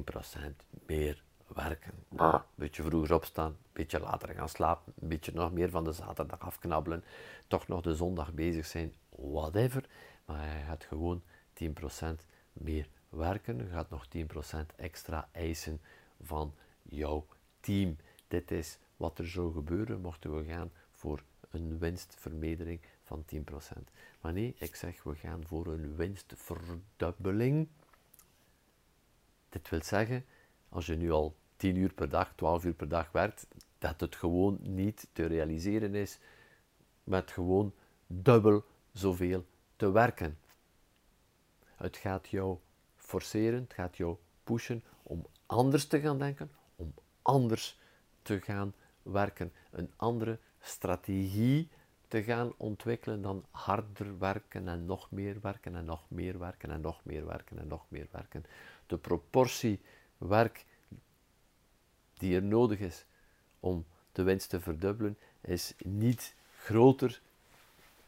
[0.86, 1.92] meer werken.
[2.16, 5.92] Een beetje vroeger opstaan, een beetje later gaan slapen, een beetje nog meer van de
[5.92, 7.04] zaterdag afknabbelen,
[7.46, 9.84] toch nog de zondag bezig zijn, whatever.
[10.24, 11.64] Maar je gaat gewoon 10%
[12.52, 13.58] meer werken.
[13.58, 14.18] Je gaat nog 10%
[14.76, 15.80] extra eisen
[16.22, 17.26] van jouw
[17.64, 17.96] team.
[18.28, 23.38] Dit is wat er zou gebeuren mochten we gaan voor een winstvermedering van 10%.
[24.20, 27.68] Maar nee, ik zeg we gaan voor een winstverdubbeling.
[29.48, 30.24] Dit wil zeggen,
[30.68, 33.46] als je nu al 10 uur per dag, 12 uur per dag werkt,
[33.78, 36.18] dat het gewoon niet te realiseren is
[37.04, 37.74] met gewoon
[38.06, 39.44] dubbel zoveel
[39.76, 40.38] te werken.
[41.76, 42.58] Het gaat jou
[42.96, 46.94] forceren, het gaat jou pushen om anders te gaan denken, om
[47.24, 47.78] anders
[48.22, 51.68] te gaan werken, een andere strategie
[52.08, 56.80] te gaan ontwikkelen dan harder werken en nog meer werken en nog meer werken en
[56.80, 58.44] nog meer werken en nog meer werken.
[58.86, 59.80] De proportie
[60.18, 60.64] werk
[62.14, 63.04] die er nodig is
[63.60, 67.20] om de winst te verdubbelen is niet groter.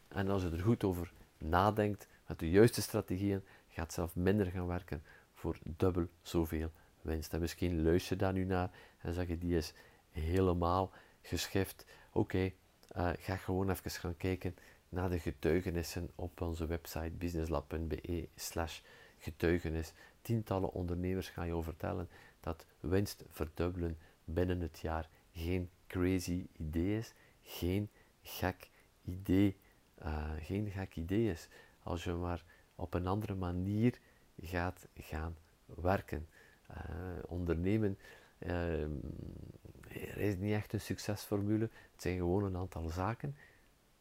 [0.07, 4.67] En als je er goed over nadenkt, met de juiste strategieën, gaat zelf minder gaan
[4.67, 5.03] werken
[5.33, 7.33] voor dubbel zoveel winst.
[7.33, 9.73] En misschien luister je daar nu naar en zeg je, die is
[10.09, 10.91] helemaal
[11.21, 11.85] geschift.
[12.11, 12.51] Oké,
[12.87, 14.55] eh, ga gewoon even gaan kijken
[14.89, 18.79] naar de getuigenissen op onze website businesslab.be slash
[19.17, 19.93] getuigenis.
[20.21, 27.13] Tientallen ondernemers gaan jou vertellen dat winst verdubbelen binnen het jaar geen crazy idee is,
[27.43, 27.89] geen
[28.21, 28.69] gek
[29.05, 29.57] idee,
[30.03, 31.47] uh, geen gek idee is.
[31.83, 32.43] Als je maar
[32.75, 33.99] op een andere manier
[34.41, 36.27] gaat gaan werken.
[36.71, 36.77] Uh,
[37.25, 37.97] ondernemen
[38.37, 41.69] er is niet echt een succesformule.
[41.91, 43.35] Het zijn gewoon een aantal zaken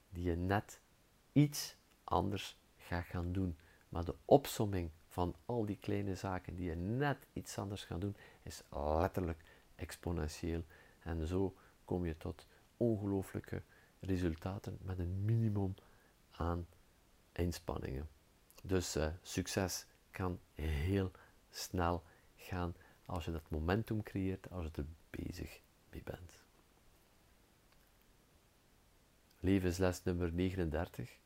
[0.09, 0.81] die je net
[1.33, 3.57] iets anders gaat gaan doen.
[3.89, 8.17] Maar de opsomming van al die kleine zaken die je net iets anders gaat doen,
[8.43, 9.43] is letterlijk
[9.75, 10.65] exponentieel.
[11.03, 13.63] En zo kom je tot ongelooflijke
[14.01, 15.75] resultaten met een minimum
[16.31, 16.67] aan
[17.33, 18.09] inspanningen.
[18.63, 21.11] Dus uh, succes kan heel
[21.51, 22.03] snel
[22.37, 22.75] gaan
[23.07, 26.45] als je dat momentum creëert, als je er bezig mee bent.
[29.41, 31.19] Levensles nummer 39.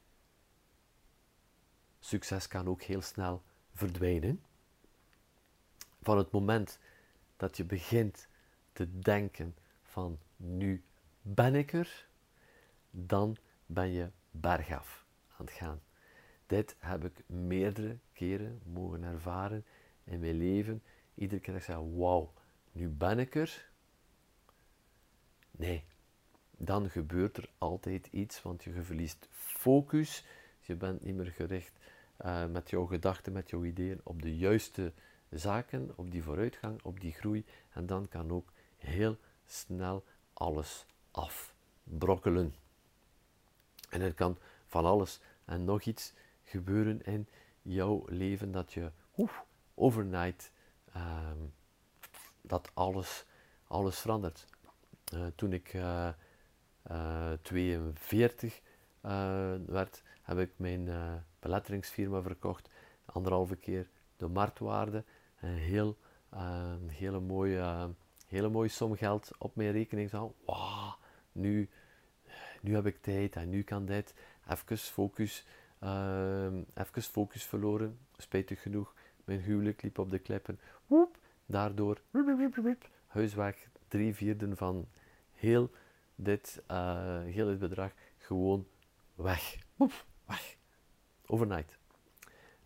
[1.98, 3.42] Succes kan ook heel snel
[3.74, 4.42] verdwijnen.
[6.02, 6.78] Van het moment
[7.36, 8.28] dat je begint
[8.72, 10.84] te denken van nu
[11.22, 12.08] ben ik er,
[12.90, 15.06] dan ben je bergaf
[15.36, 15.80] aan het gaan.
[16.46, 19.64] Dit heb ik meerdere keren mogen ervaren
[20.04, 20.82] in mijn leven.
[21.20, 22.32] Iedere keer dat ik zeg, wauw,
[22.72, 23.68] nu ben ik er.
[25.50, 25.84] Nee,
[26.56, 30.24] dan gebeurt er altijd iets, want je verliest focus.
[30.60, 31.78] Je bent niet meer gericht
[32.24, 34.92] uh, met jouw gedachten, met jouw ideeën op de juiste
[35.30, 37.44] zaken, op die vooruitgang, op die groei.
[37.72, 39.16] En dan kan ook heel
[39.46, 42.54] snel alles afbrokkelen.
[43.88, 46.12] En er kan van alles en nog iets
[46.44, 47.28] gebeuren in
[47.62, 48.90] jouw leven dat je
[49.74, 50.50] overnight
[50.92, 51.38] ehm,
[52.40, 53.24] dat alles,
[53.66, 54.46] alles verandert.
[55.14, 56.08] Uh, toen ik uh,
[56.90, 58.60] uh, 42
[59.66, 60.88] werd, heb ik mijn
[61.38, 62.70] beletteringsfirma verkocht.
[63.04, 65.04] Anderhalve keer de marktwaarde.
[65.40, 65.96] Een heel,
[66.86, 67.94] hele, mooie,
[68.26, 70.32] hele mooie som geld op mijn rekening staan.
[70.44, 70.96] Wauw,
[71.32, 71.68] nu,
[72.60, 74.14] nu heb ik tijd en nu kan dit.
[74.48, 75.44] Even focus
[75.84, 78.94] uh, even focus verloren, spijtig genoeg.
[79.24, 80.60] Mijn huwelijk liep op de klippen.
[81.46, 82.00] Daardoor,
[83.06, 84.88] huisweg, drie vierden van
[85.32, 85.70] heel
[86.14, 88.66] dit, uh, heel dit bedrag gewoon
[89.14, 89.56] weg.
[90.26, 90.56] Weg.
[91.26, 91.78] Overnight.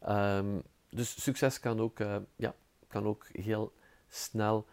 [0.09, 2.55] Um, dus succes kan ook, uh, ja,
[2.87, 3.73] kan ook heel
[4.09, 4.67] snel,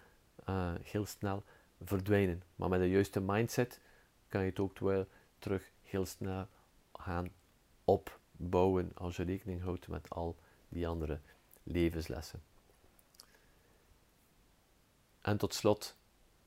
[0.49, 1.43] uh, heel snel
[1.81, 2.43] verdwijnen.
[2.55, 3.79] Maar met de juiste mindset
[4.27, 5.07] kan je het ook wel
[5.39, 6.47] terug heel snel
[6.93, 7.29] gaan
[7.83, 10.37] op bouwen als je rekening houdt met al
[10.69, 11.19] die andere
[11.63, 12.41] levenslessen.
[15.21, 15.95] En tot slot,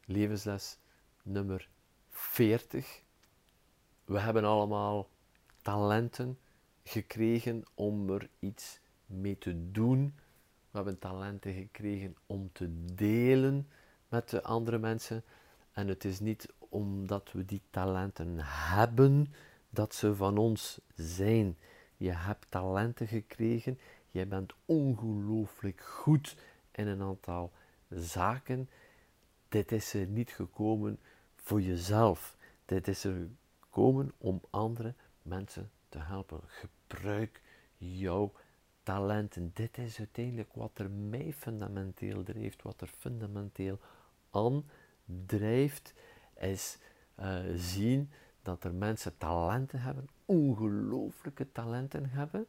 [0.04, 0.78] levensles
[1.22, 1.68] nummer
[2.10, 3.02] 40.
[4.04, 5.08] We hebben allemaal
[5.62, 6.38] talenten
[6.82, 10.14] gekregen om er iets mee te doen.
[10.70, 13.68] We hebben talenten gekregen om te delen
[14.08, 15.24] met de andere mensen.
[15.72, 19.34] En het is niet omdat we die talenten hebben
[19.70, 21.58] dat ze van ons zijn.
[21.96, 23.78] Je hebt talenten gekregen.
[24.10, 26.36] Jij bent ongelooflijk goed
[26.72, 27.52] in een aantal
[27.88, 28.68] zaken.
[29.48, 30.98] Dit is er niet gekomen
[31.34, 32.36] voor jezelf.
[32.64, 33.28] Dit is er
[33.60, 36.40] gekomen om andere mensen te helpen.
[36.46, 37.40] Gebruik
[37.76, 38.32] jouw
[38.82, 39.50] talenten.
[39.54, 43.78] Dit is uiteindelijk wat er mij fundamenteel drijft, wat er fundamenteel
[44.30, 44.64] aan
[45.26, 45.94] drijft,
[46.34, 46.78] is
[47.20, 48.10] uh, zien
[48.42, 52.46] dat er mensen talenten hebben, ongelooflijke talenten hebben,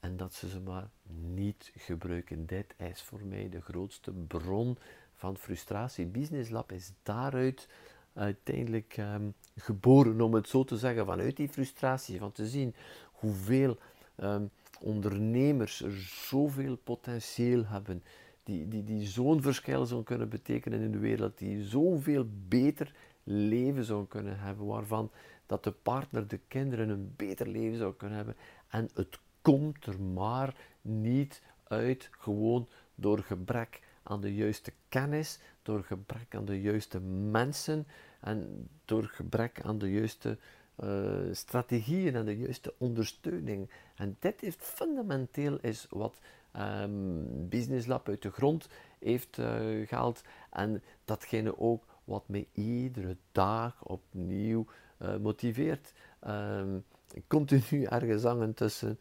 [0.00, 0.90] en dat ze ze maar
[1.34, 2.46] niet gebruiken.
[2.46, 4.78] Dit is voor mij de grootste bron
[5.14, 6.06] van frustratie.
[6.06, 7.68] Business Lab is daaruit
[8.12, 12.74] uiteindelijk um, geboren, om het zo te zeggen, vanuit die frustratie, van te zien
[13.12, 13.78] hoeveel
[14.16, 18.02] um, ondernemers er zoveel potentieel hebben,
[18.42, 23.84] die, die, die zo'n verschil zouden kunnen betekenen in de wereld, die zoveel beter leven
[23.84, 25.10] zouden kunnen hebben, waarvan
[25.46, 28.36] dat de partner, de kinderen een beter leven zou kunnen hebben.
[28.68, 29.18] En het
[29.48, 36.44] komt er maar niet uit, gewoon door gebrek aan de juiste kennis, door gebrek aan
[36.44, 37.86] de juiste mensen
[38.20, 40.38] en door gebrek aan de juiste
[40.84, 43.70] uh, strategieën en de juiste ondersteuning.
[43.96, 46.18] En dit heeft fundamenteel is wat
[46.56, 48.68] um, Business Lab uit de grond
[48.98, 54.66] heeft uh, gehaald en datgene ook wat mij iedere dag opnieuw
[55.02, 55.92] uh, motiveert.
[56.26, 56.84] Um,
[57.26, 58.98] continu ergens hangen tussen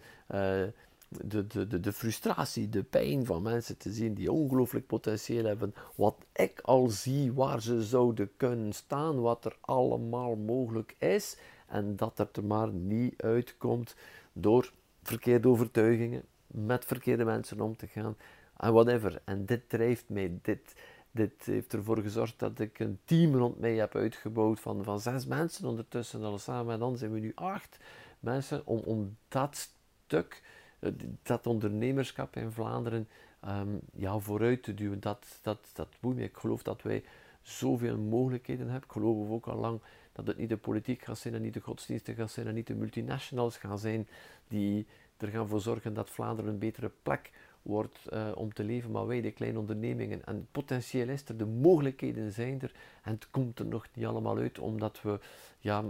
[1.09, 5.73] de, de, de, de, frustratie, de pijn van mensen te zien die ongelooflijk potentieel hebben.
[5.95, 11.37] Wat ik al zie waar ze zouden kunnen staan, wat er allemaal mogelijk is.
[11.67, 13.95] En dat het er maar niet uitkomt
[14.33, 14.71] door
[15.03, 18.15] verkeerde overtuigingen, met verkeerde mensen om te gaan
[18.57, 19.21] en whatever.
[19.23, 20.75] En dit drijft mij, dit,
[21.17, 25.25] dit heeft ervoor gezorgd dat ik een team rond mij heb uitgebouwd van, van zes
[25.25, 26.73] mensen ondertussen al samen.
[26.73, 27.77] En dan zijn we nu acht
[28.19, 29.69] mensen om, om dat
[30.05, 30.41] stuk
[30.79, 30.91] eh,
[31.23, 33.07] dat ondernemerschap in Vlaanderen
[33.45, 34.99] um, ja, vooruit te duwen.
[34.99, 36.23] Dat, dat, dat moet me.
[36.23, 37.03] Ik geloof dat wij
[37.41, 38.83] zoveel mogelijkheden hebben.
[38.83, 41.59] Ik geloof ook al lang dat het niet de politiek gaat zijn en niet de
[41.59, 44.07] godsdiensten gaat zijn en niet de multinationals gaan zijn
[44.47, 44.87] die
[45.17, 49.07] er gaan voor zorgen dat Vlaanderen een betere plek wordt uh, om te leven, maar
[49.07, 50.25] wij, de kleine ondernemingen.
[50.25, 52.71] En potentieel is er, de mogelijkheden zijn er
[53.03, 55.19] en het komt er nog niet allemaal uit, omdat we,
[55.59, 55.83] ja,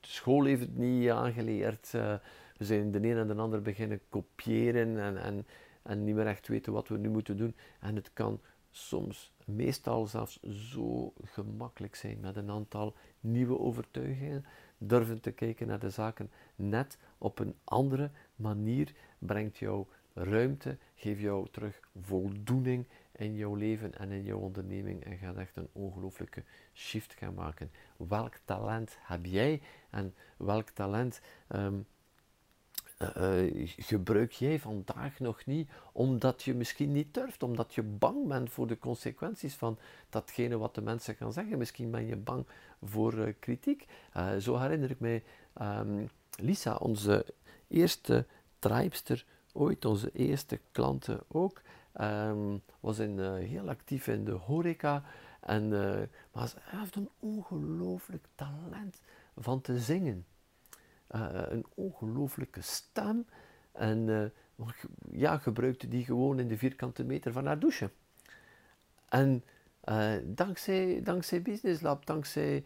[0.00, 1.92] school heeft het niet aangeleerd.
[1.94, 2.14] Uh,
[2.56, 5.46] we zijn de een en de ander beginnen kopiëren en, en,
[5.82, 7.54] en niet meer echt weten wat we nu moeten doen.
[7.80, 14.44] En het kan soms, meestal zelfs zo gemakkelijk zijn met een aantal nieuwe overtuigingen.
[14.78, 21.20] Durven te kijken naar de zaken net op een andere manier brengt jou ruimte, geeft
[21.20, 26.42] jou terug voldoening in jouw leven en in jouw onderneming en gaat echt een ongelooflijke
[26.74, 27.70] shift gaan maken.
[27.96, 29.60] Welk talent heb jij
[29.90, 31.86] en welk talent um,
[32.98, 38.50] uh, gebruik jij vandaag nog niet omdat je misschien niet durft, omdat je bang bent
[38.50, 39.78] voor de consequenties van
[40.10, 41.58] datgene wat de mensen gaan zeggen.
[41.58, 42.46] Misschien ben je bang
[42.82, 43.86] voor uh, kritiek.
[44.38, 45.22] Zo herinner ik mij
[45.62, 47.26] um, Lisa, onze
[47.68, 48.26] eerste
[48.58, 49.24] tribester
[49.54, 51.62] ooit, onze eerste klanten ook,
[52.00, 55.02] um, was in, heel actief in de horeca.
[55.40, 55.68] En,
[56.32, 59.00] maar ze heeft een ongelooflijk talent
[59.36, 60.26] van te zingen.
[61.10, 63.26] Uh, een ongelooflijke stem.
[63.72, 64.68] En uh,
[65.10, 67.90] ja, gebruikte die gewoon in de vierkante meter van haar douche.
[69.08, 69.44] En
[69.84, 72.64] uh, dankzij, dankzij Business Lab, dankzij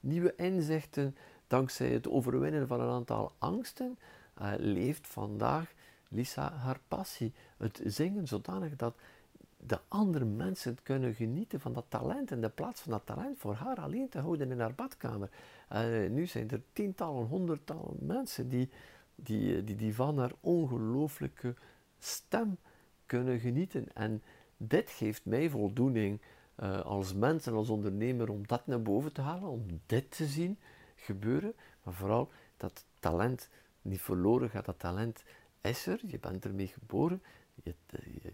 [0.00, 1.16] nieuwe inzichten,
[1.46, 3.98] dankzij het overwinnen van een aantal angsten,
[4.58, 5.72] leeft vandaag
[6.08, 7.32] Lisa haar passie.
[7.56, 8.94] Het zingen zodanig dat
[9.56, 13.54] de andere mensen kunnen genieten van dat talent in de plaats van dat talent voor
[13.54, 15.30] haar alleen te houden in haar badkamer.
[15.72, 18.68] Uh, nu zijn er tientallen, honderdtallen mensen die,
[19.14, 21.54] die, die, die van haar ongelooflijke
[21.98, 22.58] stem
[23.06, 23.86] kunnen genieten.
[23.94, 24.22] En
[24.56, 26.20] dit geeft mij voldoening
[26.84, 30.58] als mens en als ondernemer om dat naar boven te halen, om dit te zien
[30.96, 31.54] gebeuren.
[31.82, 33.48] Maar vooral dat talent
[33.82, 34.64] niet verloren gaat.
[34.64, 35.22] Dat talent
[35.60, 37.22] is er, je bent ermee geboren,
[37.62, 37.74] je,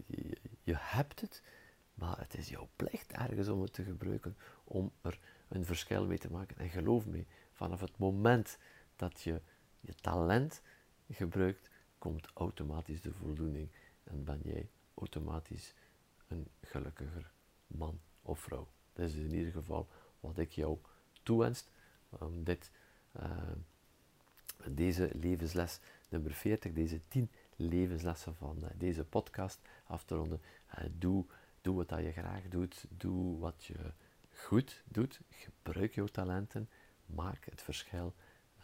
[0.05, 1.43] je, je hebt het,
[1.93, 6.17] maar het is jouw plicht ergens om het te gebruiken, om er een verschil mee
[6.17, 6.57] te maken.
[6.57, 8.57] En geloof me, vanaf het moment
[8.95, 9.41] dat je
[9.79, 10.61] je talent
[11.09, 13.69] gebruikt, komt automatisch de voldoening
[14.03, 15.73] en ben jij automatisch
[16.27, 17.31] een gelukkiger
[17.67, 18.67] man of vrouw.
[18.93, 19.87] Dat is in ieder geval
[20.19, 20.77] wat ik jou
[21.23, 21.71] toewenst.
[22.31, 22.71] Dit,
[23.19, 23.51] uh,
[24.67, 25.79] deze levensles
[26.09, 30.41] nummer 40, deze 10 levenslessen van uh, deze podcast af te ronden.
[30.77, 31.25] Uh, doe,
[31.61, 32.85] doe wat je graag doet.
[32.89, 33.77] Doe wat je
[34.33, 35.19] goed doet.
[35.29, 36.69] Gebruik jouw talenten.
[37.05, 38.13] Maak het verschil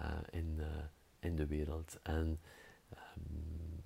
[0.02, 0.62] uh, in,
[1.20, 2.00] in de wereld.
[2.04, 2.40] En
[3.18, 3.84] um,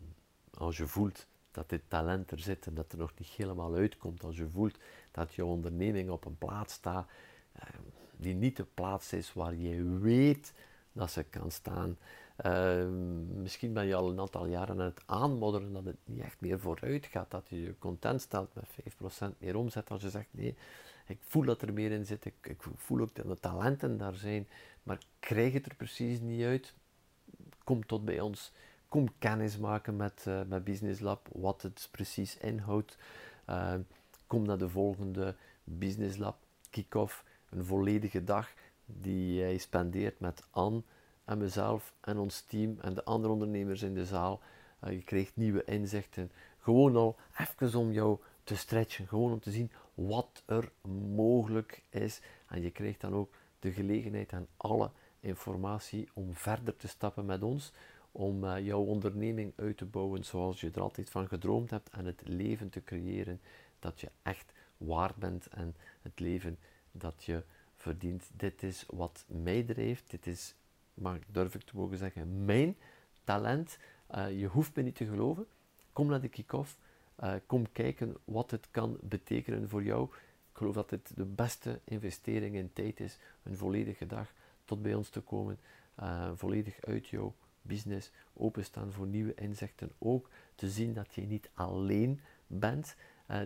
[0.54, 4.24] als je voelt dat dit talent er zit en dat er nog niet helemaal uitkomt,
[4.24, 4.78] als je voelt
[5.12, 7.10] dat je onderneming op een plaats staat,
[8.16, 10.54] die niet de plaats is waar je weet
[10.92, 11.98] dat ze kan staan.
[12.36, 16.42] Ehm, misschien ben je al een aantal jaren aan het aanmodderen dat het niet echt
[16.42, 20.28] meer vooruit gaat, dat je je content stelt met 5% meer omzet als je zegt
[20.32, 20.56] nee,
[21.06, 24.16] ik voel dat er meer in zit, ik, ik voel ook dat de talenten daar
[24.16, 24.48] zijn,
[24.84, 26.74] maar krijg het er precies niet uit.
[27.64, 28.52] Kom tot bij ons,
[28.88, 32.98] kom kennis maken met, uh, met Business Lab, wat het precies inhoudt.
[33.46, 33.82] Ehm,
[34.28, 36.38] kom naar de volgende Business Lab
[36.70, 38.54] kick-off, een volledige dag
[38.98, 40.82] die jij spendeert met Anne
[41.26, 44.40] en mezelf en ons team en de andere ondernemers in de zaal.
[44.84, 46.32] Uh, je krijgt nieuwe inzichten.
[46.60, 49.08] Gewoon al even om jou te stretchen.
[49.08, 50.72] Gewoon om te zien wat er
[51.16, 52.22] mogelijk is.
[52.48, 57.44] En je krijgt dan ook de gelegenheid en alle informatie om verder te stappen met
[57.44, 57.72] ons.
[58.12, 61.90] Om uh, jouw onderneming uit te bouwen zoals je er altijd van gedroomd hebt.
[61.90, 63.42] En het leven te creëren
[63.80, 65.48] dat je echt waard bent.
[65.48, 66.58] En het leven
[66.92, 67.44] dat je
[67.82, 68.30] verdient.
[68.34, 70.10] Dit is wat mij drijft.
[70.10, 70.56] Dit is
[71.00, 72.76] maar durf ik te mogen zeggen, mijn
[73.24, 73.78] talent.
[74.16, 75.48] Uh, je hoeft me niet te geloven.
[75.94, 76.80] Kom naar de kick-off.
[77.24, 80.04] Uh, kom kijken wat het kan betekenen voor jou.
[80.52, 83.18] Ik geloof dat dit de beste investering in tijd is.
[83.44, 84.34] Een volledige dag
[84.66, 85.60] tot bij ons te komen.
[86.00, 88.12] Uh, volledig uit jouw business.
[88.34, 89.92] Openstaan voor nieuwe inzichten.
[89.98, 92.96] Ook te zien dat je niet alleen bent.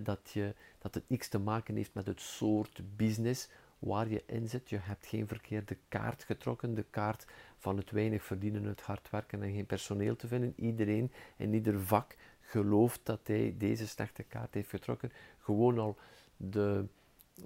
[0.04, 3.50] dat, je, dat het niks te maken heeft met het soort business
[3.84, 4.70] waar je in zit.
[4.70, 7.26] Je hebt geen verkeerde kaart getrokken, de kaart
[7.58, 10.54] van het weinig verdienen, het hard werken en geen personeel te vinden.
[10.56, 15.12] Iedereen in ieder vak gelooft dat hij deze slechte kaart heeft getrokken.
[15.40, 15.98] Gewoon al
[16.38, 16.86] de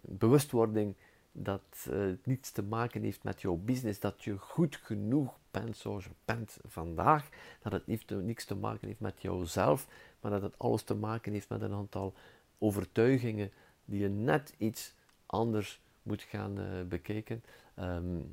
[0.01, 0.95] bewustwording
[1.31, 5.77] dat uh, het niets te maken heeft met jouw business, dat je goed genoeg bent
[5.77, 7.29] zoals je bent vandaag,
[7.61, 9.87] dat het niet, niets te maken heeft met jouzelf,
[10.21, 12.13] maar dat het alles te maken heeft met een aantal
[12.57, 13.51] overtuigingen
[13.85, 14.93] die je net iets
[15.25, 17.43] anders moet gaan uh, bekijken.
[17.79, 18.31] Um,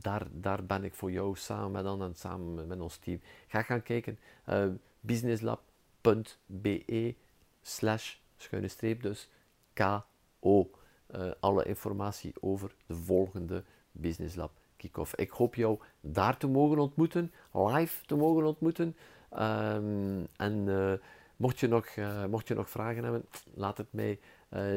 [0.00, 3.20] daar, daar ben ik voor jou samen met Anne en samen met ons team.
[3.48, 4.18] Ga gaan kijken.
[4.48, 4.66] Uh,
[5.00, 7.14] businesslab.be
[7.62, 9.28] slash schuine streep dus
[9.72, 10.70] KO.
[11.06, 15.14] Eh, alle informatie over de volgende Business Lab kick-off.
[15.14, 18.96] Ik hoop jou daar te mogen ontmoeten, live te mogen ontmoeten.
[19.32, 20.92] Um, en uh,
[21.36, 21.86] mocht, je nog,
[22.30, 24.18] mocht je nog vragen hebben, laat het mij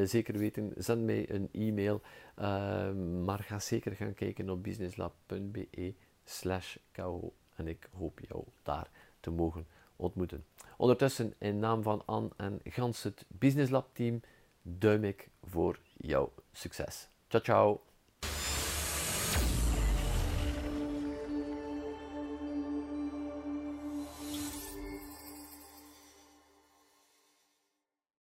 [0.04, 2.00] zeker weten, zend mij een e-mail.
[2.38, 2.92] Uh,
[3.24, 5.94] maar ga zeker gaan kijken op businesslab.be
[6.24, 7.32] slash ko.
[7.54, 9.66] En ik hoop jou daar te mogen
[9.96, 10.44] ontmoeten.
[10.76, 14.20] Ondertussen, in naam van Anne en gans het Business Lab team,
[14.62, 17.08] duim ik voor jouw succes.
[17.28, 17.91] Ciao, ciao!